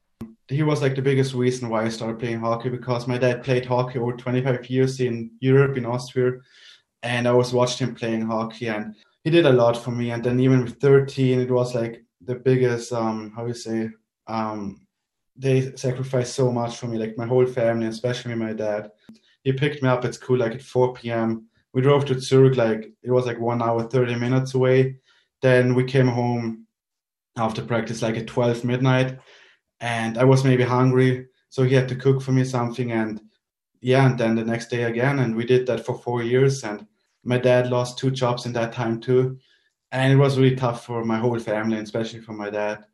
He 0.49 0.63
was 0.63 0.81
like 0.81 0.95
the 0.95 1.03
biggest 1.03 1.33
reason 1.33 1.69
why 1.69 1.87
I 1.87 1.91
started 1.91 2.19
playing 2.19 2.41
hockey 2.41 2.71
because 2.71 3.07
my 3.07 3.19
dad 3.19 3.43
played 3.43 3.67
hockey 3.67 3.99
over 3.99 4.17
25 4.17 4.69
years 4.69 5.01
in 5.01 5.31
Europe, 5.41 5.79
in 5.79 5.87
Austria, 5.87 6.33
and 7.03 7.27
I 7.27 7.33
was 7.33 7.53
watching 7.53 7.89
him 7.89 7.95
playing 7.95 8.27
hockey 8.27 8.69
and 8.69 8.95
he 9.23 9.31
did 9.31 9.47
a 9.47 9.53
lot 9.53 9.77
for 9.77 9.93
me. 9.93 10.11
And 10.11 10.25
then 10.25 10.41
even 10.41 10.65
with 10.65 10.81
13, 10.81 11.41
it 11.41 11.51
was 11.51 11.75
like 11.75 12.05
the 12.31 12.37
biggest, 12.37 12.93
um, 12.93 13.33
how 13.35 13.45
you 13.45 13.55
say, 13.55 13.91
um, 14.29 14.87
they 15.37 15.75
sacrificed 15.75 16.35
so 16.35 16.53
much 16.53 16.77
for 16.77 16.87
me, 16.87 16.97
like 16.97 17.19
my 17.19 17.27
whole 17.27 17.47
family, 17.47 17.87
especially 17.89 18.35
my 18.37 18.53
dad. 18.53 18.93
He 19.43 19.53
picked 19.53 19.83
me 19.83 19.89
up 19.89 20.05
at 20.05 20.15
school 20.15 20.39
like 20.39 20.53
at 20.53 20.63
4 20.63 20.95
p.m. 20.95 21.47
We 21.73 21.83
drove 21.83 22.05
to 22.05 22.21
Zurich, 22.21 22.57
like 22.57 22.93
it 23.03 23.11
was 23.11 23.27
like 23.27 23.41
one 23.41 23.61
hour, 23.61 23.83
30 23.83 24.15
minutes 24.15 24.55
away. 24.55 24.97
Then 25.43 25.75
we 25.75 25.85
came 25.85 26.07
home 26.07 26.67
after 27.37 27.63
practice, 27.63 28.01
like 28.01 28.17
at 28.17 28.29
12 28.29 28.65
midnight, 28.65 29.19
and 29.81 30.17
I 30.17 30.25
was 30.25 30.45
maybe 30.45 30.63
hungry. 30.63 31.27
So 31.49 31.65
he 31.65 31.75
had 31.75 31.89
to 31.89 31.97
cook 31.97 32.23
for 32.23 32.31
me 32.31 32.45
something. 32.45 32.93
And 32.93 33.21
yeah, 33.81 34.07
and 34.07 34.17
then 34.19 34.37
the 34.37 34.45
next 34.45 34.71
day 34.71 34.85
again. 34.85 35.19
And 35.19 35.35
we 35.35 35.45
did 35.45 35.67
that 35.67 35.85
for 35.85 35.99
four 35.99 36.23
years. 36.23 36.63
And 36.63 36.87
my 37.25 37.39
dad 37.39 37.71
lost 37.71 37.99
two 37.99 38.13
jobs 38.13 38.47
in 38.47 38.53
that 38.53 38.73
time 38.73 39.01
too. 39.01 39.39
And 39.93 40.13
it 40.13 40.17
was 40.17 40.39
really 40.39 40.57
tough 40.57 40.85
for 40.85 41.05
my 41.05 41.19
whole 41.19 41.39
family, 41.41 41.77
and 41.77 41.83
especially 41.83 42.21
for 42.21 42.33
my 42.33 42.51
dad. 42.51 42.85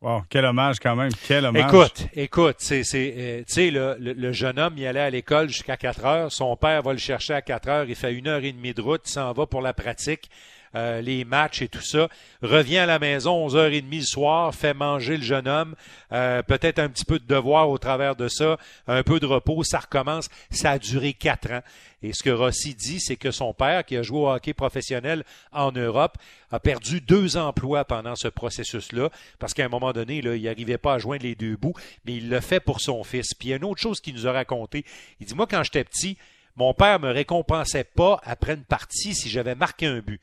Wow, 0.00 0.22
quel 0.28 0.44
hommage 0.44 0.78
quand 0.78 0.94
même, 0.94 1.10
quel 1.26 1.44
hommage. 1.44 1.64
Écoute, 1.64 2.06
écoute, 2.14 2.56
c'est, 2.58 2.84
c'est, 2.84 3.14
euh, 3.16 3.38
tu 3.38 3.52
sais, 3.52 3.70
le, 3.70 3.96
le, 3.98 4.12
le, 4.12 4.32
jeune 4.32 4.58
homme, 4.58 4.74
il 4.76 4.86
allait 4.86 5.00
à 5.00 5.10
l'école 5.10 5.48
jusqu'à 5.48 5.76
4 5.76 6.04
heures. 6.04 6.32
Son 6.32 6.56
père 6.56 6.82
va 6.82 6.92
le 6.92 6.98
chercher 6.98 7.34
à 7.34 7.42
4 7.42 7.68
heures. 7.68 7.84
Il 7.88 7.96
fait 7.96 8.14
une 8.14 8.28
heure 8.28 8.44
et 8.44 8.52
demie 8.52 8.74
de 8.74 8.80
route. 8.80 9.02
Il 9.06 9.10
s'en 9.10 9.32
va 9.32 9.46
pour 9.46 9.60
la 9.60 9.72
pratique. 9.72 10.30
Euh, 10.74 11.00
les 11.00 11.24
matchs 11.24 11.62
et 11.62 11.68
tout 11.68 11.82
ça, 11.82 12.08
revient 12.42 12.78
à 12.78 12.86
la 12.86 12.98
maison 12.98 13.48
11h30 13.48 13.98
le 13.98 14.02
soir, 14.02 14.54
fait 14.54 14.74
manger 14.74 15.16
le 15.16 15.22
jeune 15.22 15.48
homme, 15.48 15.74
euh, 16.12 16.42
peut-être 16.42 16.78
un 16.78 16.88
petit 16.88 17.04
peu 17.04 17.18
de 17.18 17.26
devoir 17.26 17.70
au 17.70 17.78
travers 17.78 18.16
de 18.16 18.28
ça, 18.28 18.58
un 18.86 19.02
peu 19.02 19.20
de 19.20 19.26
repos, 19.26 19.64
ça 19.64 19.78
recommence. 19.80 20.28
Ça 20.50 20.72
a 20.72 20.78
duré 20.78 21.12
quatre 21.12 21.50
ans. 21.50 21.62
Et 22.02 22.12
ce 22.12 22.22
que 22.22 22.30
Rossi 22.30 22.74
dit, 22.74 23.00
c'est 23.00 23.16
que 23.16 23.30
son 23.30 23.52
père, 23.52 23.84
qui 23.84 23.96
a 23.96 24.02
joué 24.02 24.20
au 24.20 24.28
hockey 24.30 24.54
professionnel 24.54 25.24
en 25.52 25.72
Europe, 25.72 26.16
a 26.52 26.60
perdu 26.60 27.00
deux 27.00 27.36
emplois 27.36 27.84
pendant 27.84 28.14
ce 28.14 28.28
processus-là, 28.28 29.10
parce 29.38 29.52
qu'à 29.52 29.64
un 29.64 29.68
moment 29.68 29.92
donné, 29.92 30.22
là, 30.22 30.36
il 30.36 30.42
n'arrivait 30.42 30.78
pas 30.78 30.94
à 30.94 30.98
joindre 30.98 31.24
les 31.24 31.34
deux 31.34 31.56
bouts, 31.56 31.74
mais 32.04 32.14
il 32.14 32.28
le 32.28 32.40
fait 32.40 32.60
pour 32.60 32.80
son 32.80 33.02
fils. 33.02 33.34
Puis 33.34 33.48
il 33.48 33.50
y 33.50 33.54
a 33.54 33.56
une 33.56 33.64
autre 33.64 33.80
chose 33.80 34.00
qu'il 34.00 34.14
nous 34.14 34.28
a 34.28 34.32
raconté. 34.32 34.84
Il 35.20 35.26
dit, 35.26 35.34
moi, 35.34 35.46
quand 35.48 35.62
j'étais 35.64 35.84
petit, 35.84 36.16
mon 36.56 36.72
père 36.72 37.00
me 37.00 37.10
récompensait 37.10 37.84
pas 37.84 38.20
après 38.24 38.54
une 38.54 38.64
partie 38.64 39.14
si 39.14 39.28
j'avais 39.28 39.54
marqué 39.54 39.86
un 39.86 39.98
but. 39.98 40.20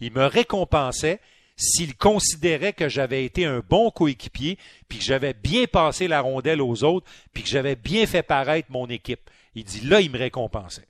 Il 0.00 0.12
me 0.12 0.26
récompensait 0.26 1.20
s'il 1.56 1.96
considérait 1.96 2.72
que 2.72 2.88
j'avais 2.88 3.24
été 3.24 3.44
un 3.44 3.60
bon 3.60 3.90
coéquipier, 3.90 4.58
puis 4.88 4.98
que 4.98 5.04
j'avais 5.04 5.34
bien 5.34 5.66
passé 5.66 6.08
la 6.08 6.20
rondelle 6.20 6.60
aux 6.60 6.82
autres, 6.82 7.06
puis 7.32 7.42
que 7.42 7.48
j'avais 7.48 7.76
bien 7.76 8.06
fait 8.06 8.22
paraître 8.22 8.70
mon 8.70 8.88
équipe. 8.88 9.30
Il 9.54 9.64
dit 9.64 9.82
là, 9.82 10.00
il 10.00 10.10
me 10.10 10.18
récompensait. 10.18 10.88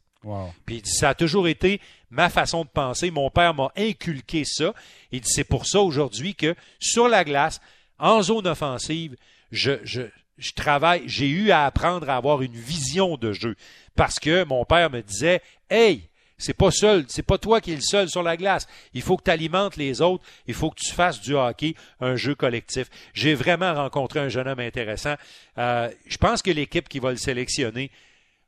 Puis 0.64 0.76
il 0.76 0.82
dit 0.82 0.90
ça 0.90 1.10
a 1.10 1.14
toujours 1.14 1.48
été 1.48 1.80
ma 2.10 2.30
façon 2.30 2.64
de 2.64 2.68
penser. 2.68 3.10
Mon 3.10 3.30
père 3.30 3.54
m'a 3.54 3.70
inculqué 3.76 4.44
ça. 4.44 4.72
Il 5.12 5.20
dit 5.20 5.30
c'est 5.30 5.44
pour 5.44 5.66
ça 5.66 5.80
aujourd'hui 5.80 6.34
que 6.34 6.54
sur 6.78 7.08
la 7.08 7.24
glace, 7.24 7.60
en 7.98 8.22
zone 8.22 8.46
offensive, 8.46 9.16
je, 9.52 9.72
je, 9.84 10.02
je 10.38 10.52
travaille, 10.52 11.02
j'ai 11.06 11.28
eu 11.28 11.50
à 11.50 11.66
apprendre 11.66 12.08
à 12.08 12.16
avoir 12.16 12.42
une 12.42 12.56
vision 12.56 13.16
de 13.16 13.32
jeu. 13.32 13.56
Parce 13.96 14.18
que 14.18 14.44
mon 14.44 14.64
père 14.64 14.90
me 14.90 15.02
disait 15.02 15.42
Hey, 15.68 16.08
c'est 16.44 16.54
pas 16.54 16.70
seul, 16.70 17.04
c'est 17.08 17.22
pas 17.22 17.38
toi 17.38 17.60
qui 17.60 17.72
es 17.72 17.76
le 17.76 17.80
seul 17.80 18.08
sur 18.08 18.22
la 18.22 18.36
glace. 18.36 18.66
Il 18.92 19.02
faut 19.02 19.16
que 19.16 19.24
tu 19.24 19.30
alimentes 19.30 19.76
les 19.76 20.00
autres, 20.00 20.22
il 20.46 20.54
faut 20.54 20.70
que 20.70 20.78
tu 20.78 20.92
fasses 20.92 21.20
du 21.20 21.34
hockey 21.34 21.74
un 22.00 22.16
jeu 22.16 22.34
collectif. 22.34 22.88
J'ai 23.14 23.34
vraiment 23.34 23.74
rencontré 23.74 24.20
un 24.20 24.28
jeune 24.28 24.46
homme 24.46 24.60
intéressant. 24.60 25.14
Euh, 25.58 25.88
je 26.06 26.16
pense 26.18 26.42
que 26.42 26.50
l'équipe 26.50 26.88
qui 26.88 26.98
va 26.98 27.10
le 27.10 27.16
sélectionner 27.16 27.90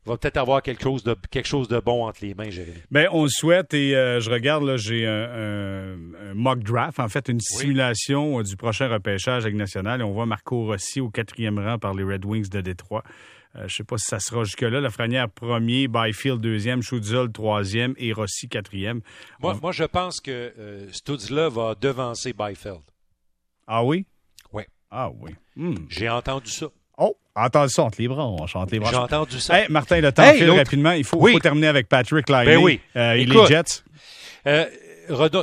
va 0.05 0.17
peut-être 0.17 0.37
avoir 0.37 0.63
quelque 0.63 0.83
chose 0.83 1.03
de 1.03 1.17
quelque 1.31 1.49
chose 1.49 1.69
de 1.69 1.81
bon 1.81 2.07
entre 2.07 2.21
les 2.23 2.35
mains, 2.35 2.51
Jérémy. 2.51 2.79
Bien, 2.91 3.09
on 3.11 3.25
le 3.25 3.29
souhaite 3.29 3.75
et 3.75 3.97
euh, 3.97 4.21
je 4.21 4.31
regarde 4.31 4.63
là, 4.63 4.77
j'ai 4.77 5.07
un, 5.07 5.11
un, 5.11 6.31
un, 6.31 6.35
mock 6.35 6.61
draft, 6.61 7.01
en 7.01 7.09
fait 7.09 7.29
une 7.29 7.41
simulation 7.41 8.37
oui. 8.37 8.45
du 8.45 8.57
prochain 8.57 8.89
repêchage 8.89 9.45
avec 9.45 9.57
national 9.57 10.01
et 10.01 10.05
on 10.05 10.13
voit 10.13 10.27
Marco 10.27 10.67
Rossi 10.67 11.01
au 11.01 11.11
quatrième 11.11 11.59
rang 11.59 11.79
par 11.79 11.95
les 11.95 12.05
Red 12.05 12.25
Wings 12.25 12.49
de 12.49 12.61
Détroit. 12.61 13.03
Euh, 13.55 13.61
je 13.61 13.65
ne 13.65 13.69
sais 13.69 13.85
pas 13.85 13.97
si 13.99 14.07
ça 14.07 14.21
sera 14.21 14.45
jusque-là. 14.45 14.81
Lafrenière 14.81 15.31
premier, 15.31 15.89
Byfield 15.89 16.41
deuxième, 16.41 16.83
Schutzel 16.83 17.31
troisième 17.33 17.95
et 17.97 18.13
Rossi 18.13 18.49
quatrième. 18.49 19.01
Moi, 19.41 19.55
on... 19.55 19.61
moi 19.61 19.73
je 19.73 19.85
pense 19.85 20.21
que 20.21 20.53
euh, 20.59 20.91
Stutzla 20.93 21.49
va 21.49 21.75
devancer 21.75 22.33
Byfield. 22.33 22.83
Ah 23.67 23.85
oui? 23.85 24.07
Oui. 24.53 24.65
Ah 24.91 25.11
oui. 25.11 25.33
Hmm. 25.57 25.75
J'ai 25.89 26.09
entendu 26.09 26.51
ça. 26.51 26.67
Oh, 26.99 27.17
entends 27.35 27.69
ça 27.69 27.85
entre 27.85 28.01
les 28.01 28.09
branches, 28.09 28.57
entre 28.57 28.73
les 28.73 28.79
branches. 28.79 28.93
J'ai 28.93 28.99
entendu 28.99 29.41
ça. 29.41 29.61
Hey, 29.61 29.67
Martin, 29.69 30.01
le 30.01 30.13
temps 30.13 30.23
hey, 30.23 30.39
file 30.39 30.51
rapidement. 30.51 30.93
Il 30.93 31.05
faut, 31.05 31.19
oui. 31.19 31.33
faut, 31.33 31.41
terminer 31.41 31.69
avec 31.69 31.89
Patrick 31.89 32.29
Liney 32.29 32.45
ben 32.47 32.59
oui. 32.59 32.81
euh, 32.97 33.13
et 33.13 33.27
les 33.27 33.47
Jets. 33.47 33.83
Euh, 34.47 34.67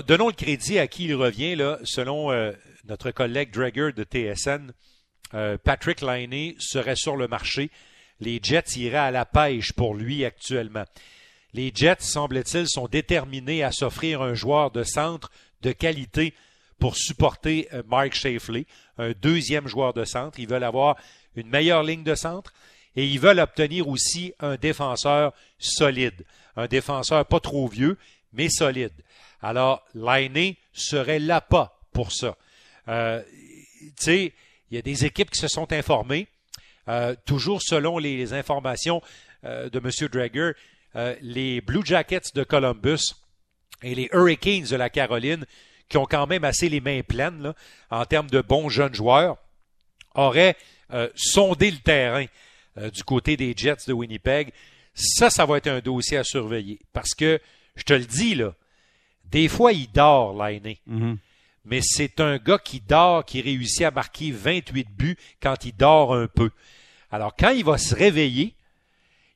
donnons 0.08 0.28
le 0.28 0.34
crédit 0.34 0.80
à 0.80 0.88
qui 0.88 1.06
il 1.06 1.16
revient, 1.16 1.56
là, 1.56 1.80
selon 1.84 2.32
euh, 2.32 2.52
notre 2.88 3.12
collègue 3.12 3.52
Drager 3.52 3.92
de 3.92 4.04
TSN. 4.04 4.72
Euh, 5.34 5.58
Patrick 5.63 6.02
Liney 6.02 6.56
serait 6.60 6.96
sur 6.96 7.16
le 7.16 7.28
marché 7.28 7.72
les 8.24 8.40
Jets 8.42 8.78
iraient 8.78 8.98
à 8.98 9.12
la 9.12 9.26
pêche 9.26 9.74
pour 9.74 9.94
lui 9.94 10.26
actuellement. 10.26 10.86
Les 11.54 11.72
Jets, 11.74 11.98
semble-t-il, 12.00 12.68
sont 12.68 12.88
déterminés 12.88 13.64
à 13.64 13.72
s'offrir 13.72 14.22
un 14.22 14.34
joueur 14.34 14.72
de 14.72 14.84
centre 14.84 15.32
de 15.62 15.72
qualité 15.72 16.34
pour 16.80 16.98
supporter 16.98 17.70
Mike 17.88 18.16
Shafley, 18.16 18.66
un 18.98 19.12
deuxième 19.12 19.68
joueur 19.68 19.94
de 19.94 20.04
centre. 20.04 20.40
Ils 20.40 20.48
veulent 20.48 20.64
avoir 20.64 20.98
une 21.36 21.48
meilleure 21.48 21.84
ligne 21.84 22.04
de 22.04 22.16
centre 22.16 22.54
et 22.96 23.06
ils 23.06 23.20
veulent 23.20 23.40
obtenir 23.40 23.88
aussi 23.88 24.34
un 24.40 24.56
défenseur 24.56 25.34
solide, 25.58 26.26
un 26.56 26.68
défenseur 26.68 27.26
pas 27.26 27.40
trop 27.40 27.68
vieux, 27.68 27.98
mais 28.34 28.50
solide. 28.50 28.94
Alors, 29.42 29.84
Lainé 29.94 30.58
serait 30.74 31.22
pas 31.50 31.80
pour 31.92 32.12
ça. 32.12 32.38
Euh, 32.88 33.22
tu 33.80 33.92
sais, 33.98 34.34
il 34.72 34.76
y 34.76 34.78
a 34.78 34.82
des 34.82 35.06
équipes 35.06 35.30
qui 35.30 35.40
se 35.40 35.48
sont 35.48 35.72
informées. 35.72 36.28
Euh, 36.89 37.15
toujours 37.26 37.62
selon 37.62 37.98
les, 37.98 38.34
informations 38.34 39.02
euh, 39.46 39.69
de 39.69 39.80
M. 39.80 40.10
Drager, 40.10 40.52
euh, 40.96 41.15
les 41.22 41.62
Blue 41.62 41.86
Jackets 41.86 42.34
de 42.36 42.43
Columbus 42.43 43.13
et 43.82 43.96
les 43.96 44.10
Hurricanes 44.12 44.65
de 44.65 44.76
la 44.76 44.89
Caroline, 44.89 45.46
qui 45.88 45.98
ont 45.98 46.06
quand 46.06 46.28
même 46.28 46.43
assez 46.43 46.67
les 46.67 46.82
mains 46.82 47.02
pleines 47.02 47.54
en 47.89 48.06
termes 48.06 48.30
de 48.30 48.41
bons 48.41 48.69
jeunes 48.69 48.96
joueurs, 48.96 49.38
auraient 50.15 50.56
sondé 51.15 51.72
le 51.72 51.78
terrain 51.78 52.26
du 52.93 53.04
côté 53.04 53.36
des 53.36 53.54
Jets 53.58 53.88
de 53.88 53.93
Winnipeg. 53.93 54.54
Ça, 54.93 55.32
ça 55.32 55.46
va 55.46 55.58
être 55.58 55.67
un 55.67 55.80
dossier 55.80 56.17
à 56.17 56.24
surveiller. 56.24 56.80
Parce 56.93 57.15
que, 57.15 57.39
je 57.76 57.84
te 57.84 57.93
le 57.93 58.06
dis, 58.06 58.36
là, 58.36 58.54
des 59.26 59.48
fois, 59.48 59.74
il 59.74 59.91
dort, 59.91 60.34
l'année. 60.36 60.80
Mm 60.86 61.13
-hmm 61.13 61.17
mais 61.65 61.82
c'est 61.82 62.19
un 62.19 62.38
gars 62.38 62.60
qui 62.60 62.82
dort, 62.82 63.26
qui 63.26 63.41
réussit 63.41 63.84
à 63.84 63.91
marquer 63.91 64.32
28 64.32 64.89
buts 64.89 65.17
quand 65.41 65.65
il 65.65 65.76
dort 65.76 66.13
un 66.13 66.28
peu. 66.28 66.52
Alors, 67.12 67.36
quand 67.36 67.52
il 67.52 67.63
va 67.63 67.78
se 67.78 67.95
réveiller, 67.95 68.56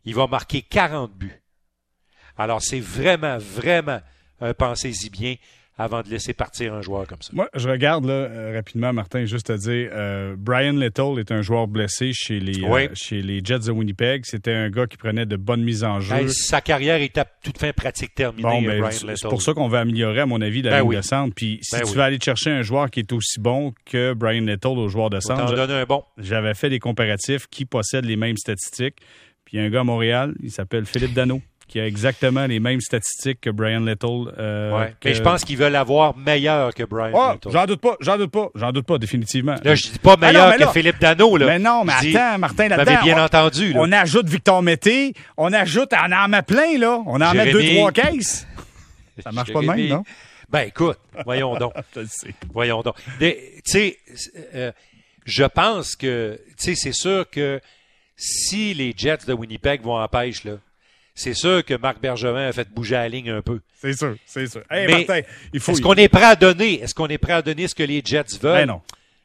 il 0.03 0.15
va 0.15 0.27
marquer 0.27 0.61
40 0.61 1.13
buts. 1.13 1.41
Alors, 2.37 2.61
c'est 2.61 2.79
vraiment, 2.79 3.37
vraiment 3.37 4.01
un 4.41 4.53
pensez-y 4.53 5.09
bien 5.09 5.35
avant 5.77 6.01
de 6.01 6.09
laisser 6.09 6.33
partir 6.33 6.73
un 6.73 6.81
joueur 6.81 7.05
comme 7.05 7.21
ça. 7.21 7.29
Moi, 7.33 7.47
je 7.55 7.69
regarde 7.69 8.05
là, 8.05 8.13
euh, 8.13 8.51
rapidement, 8.55 8.93
Martin, 8.93 9.25
juste 9.25 9.49
à 9.49 9.57
dire, 9.57 9.89
euh, 9.93 10.35
Brian 10.37 10.73
Little 10.73 11.19
est 11.19 11.31
un 11.31 11.41
joueur 11.41 11.67
blessé 11.67 12.11
chez 12.13 12.39
les, 12.39 12.61
oui. 12.63 12.85
euh, 12.85 12.89
chez 12.95 13.21
les 13.21 13.41
Jets 13.43 13.59
de 13.59 13.71
Winnipeg. 13.71 14.25
C'était 14.25 14.53
un 14.53 14.69
gars 14.69 14.87
qui 14.87 14.97
prenait 14.97 15.25
de 15.27 15.35
bonnes 15.35 15.63
mises 15.63 15.83
en 15.83 15.99
jeu. 15.99 16.27
Sa 16.29 16.61
carrière 16.61 17.01
est 17.01 17.17
à 17.17 17.25
toute 17.25 17.59
fin 17.59 17.71
pratique 17.73 18.15
terminée, 18.15 18.41
bon, 18.43 18.61
ben, 18.63 18.89
C'est 18.91 19.27
pour 19.29 19.41
ça 19.41 19.53
qu'on 19.53 19.67
veut 19.67 19.77
améliorer, 19.77 20.21
à 20.21 20.25
mon 20.25 20.41
avis, 20.41 20.61
la 20.63 20.71
Ben 20.71 20.79
ligne 20.79 20.87
oui. 20.89 20.95
de 20.95 21.01
centre. 21.01 21.33
Puis 21.35 21.59
si 21.61 21.75
Ben 21.75 21.83
tu 21.83 21.89
oui. 21.89 21.95
veux 21.95 22.01
aller 22.01 22.19
chercher 22.23 22.49
un 22.49 22.63
joueur 22.63 22.89
qui 22.89 23.01
est 23.01 23.13
aussi 23.13 23.39
bon 23.39 23.73
que 23.85 24.13
Brian 24.13 24.41
Little 24.41 24.79
au 24.79 24.87
joueur 24.89 25.09
de 25.11 25.19
centre, 25.19 25.85
bon. 25.85 26.03
j'avais 26.17 26.53
fait 26.55 26.69
des 26.69 26.79
comparatifs 26.79 27.45
qui 27.51 27.65
possèdent 27.65 28.05
les 28.05 28.15
mêmes 28.15 28.37
statistiques. 28.37 28.95
Puis 29.45 29.57
il 29.57 29.59
y 29.61 29.63
a 29.63 29.65
un 29.65 29.69
gars 29.69 29.81
à 29.81 29.83
Montréal, 29.83 30.33
il 30.41 30.51
s'appelle 30.51 30.85
Philippe 30.85 31.13
Dano, 31.13 31.41
qui 31.67 31.79
a 31.81 31.85
exactement 31.85 32.45
les 32.47 32.59
mêmes 32.61 32.79
statistiques 32.79 33.41
que 33.41 33.49
Brian 33.49 33.81
Little. 33.81 34.33
euh, 34.39 34.77
Ouais. 34.79 34.93
que- 35.01 35.09
Mais 35.09 35.13
je 35.15 35.21
pense 35.21 35.43
qu'ils 35.43 35.57
veulent 35.57 35.75
avoir 35.75 36.15
meilleur 36.15 36.73
que 36.73 36.83
Brian 36.83 37.11
Ah, 37.19 37.33
Little. 37.33 37.51
j'en 37.51 37.65
doute 37.65 37.81
pas, 37.81 37.97
j'en 37.99 38.17
doute 38.17 38.31
pas, 38.31 38.49
j'en 38.55 38.71
doute 38.71 38.85
pas, 38.85 38.97
définitivement. 38.97 39.55
Là, 39.63 39.75
je 39.75 39.83
dis 39.89 39.99
pas 39.99 40.13
Ah 40.21 40.25
meilleur 40.27 40.57
non, 40.57 40.65
que 40.65 40.71
Philippe 40.71 40.99
Dano. 40.99 41.35
Là. 41.37 41.45
Mais 41.45 41.59
non, 41.59 41.83
mais 41.83 41.93
Je 42.01 42.07
dis- 42.07 42.17
attends, 42.17 42.37
Martin, 42.39 42.67
là-dedans. 42.69 43.03
bien 43.03 43.17
on- 43.21 43.25
entendu. 43.25 43.73
Là. 43.73 43.79
On 43.81 43.91
ajoute 43.91 44.27
Victor 44.29 44.63
Mété, 44.63 45.13
on 45.35 45.51
ajoute, 45.51 45.91
on 45.93 46.11
en 46.11 46.27
met 46.29 46.41
plein, 46.41 46.77
là. 46.77 47.01
On 47.05 47.19
en 47.19 47.33
met 47.33 47.51
deux, 47.51 47.65
trois 47.75 47.91
caisses. 47.91 48.47
Ça 49.21 49.31
marche 49.31 49.51
pas 49.51 49.61
de 49.61 49.65
même, 49.67 49.87
non? 49.87 50.03
Ben 50.49 50.61
écoute, 50.61 50.97
voyons 51.25 51.57
donc. 51.57 51.73
Voyons 52.53 52.81
donc. 52.81 52.95
Tu 53.19 53.33
sais, 53.65 53.97
euh, 54.55 54.71
je 55.25 55.43
pense 55.43 55.97
que, 55.97 56.39
tu 56.49 56.53
sais, 56.57 56.75
c'est 56.75 56.93
sûr 56.93 57.29
que 57.29 57.59
si 58.15 58.73
les 58.73 58.93
Jets 58.95 59.25
de 59.27 59.33
Winnipeg 59.33 59.81
vont 59.81 59.97
en 60.01 60.07
pêche, 60.07 60.45
là, 60.45 60.53
c'est 61.17 61.33
sûr 61.33 61.65
que 61.65 61.73
Marc 61.73 61.99
Bergevin 61.99 62.47
a 62.47 62.53
fait 62.53 62.69
bouger 62.69 62.95
la 62.95 63.09
ligne 63.09 63.29
un 63.31 63.41
peu. 63.41 63.59
C'est 63.81 63.93
sûr, 63.93 64.15
c'est 64.25 64.47
sûr. 64.47 64.61
Hey, 64.71 64.87
Mais 64.87 64.97
Martin, 65.05 65.21
il 65.53 65.59
faut. 65.59 65.71
Est-ce 65.73 65.81
qu'on 65.81 65.95
est 65.95 66.07
prêt 66.07 66.23
à 66.23 66.35
donner? 66.35 66.81
Est-ce 66.81 66.95
qu'on 66.95 67.07
est 67.07 67.17
prêt 67.17 67.33
à 67.33 67.41
donner 67.41 67.67
ce 67.67 67.75
que 67.75 67.83
les 67.83 68.01
Jets 68.05 68.23
veulent? 68.41 68.53
Ben 68.53 68.65
non. 68.67 68.81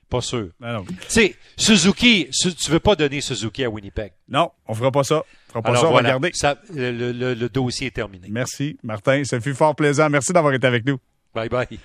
Pas 0.09 0.21
sûr. 0.21 0.49
Ben 0.61 0.73
non. 0.75 0.85
Tu 0.85 0.95
sais, 1.09 1.37
Suzuki, 1.57 2.29
Su- 2.31 2.55
tu 2.55 2.71
veux 2.71 2.81
pas 2.81 2.95
donner 2.97 3.21
Suzuki 3.23 3.65
à 3.65 3.71
Winnipeg. 3.71 4.13
Non, 4.29 4.51
on 4.67 4.75
fera 4.75 4.91
pas 4.91 5.05
ça. 5.05 5.23
On 5.51 5.53
fera 5.53 5.63
pas 5.63 5.69
Alors 5.71 5.81
ça, 5.83 5.87
on 5.89 5.91
voilà, 5.93 6.09
va 6.09 6.13
garder. 6.15 6.31
ça, 6.35 6.59
le, 6.75 7.13
le- 7.13 7.35
le 7.35 7.49
dossier 7.49 7.87
est 7.87 7.91
terminé. 7.93 8.27
Merci, 8.31 8.77
Martin. 8.83 9.25
Ça 9.25 9.41
fut 9.41 9.55
fort 9.55 9.75
plaisant. 9.77 10.11
Merci 10.11 10.33
d'avoir 10.33 10.53
été 10.53 10.67
avec 10.67 10.85
nous. 10.85 10.99
Bye 11.35 11.49
bye. 11.49 11.79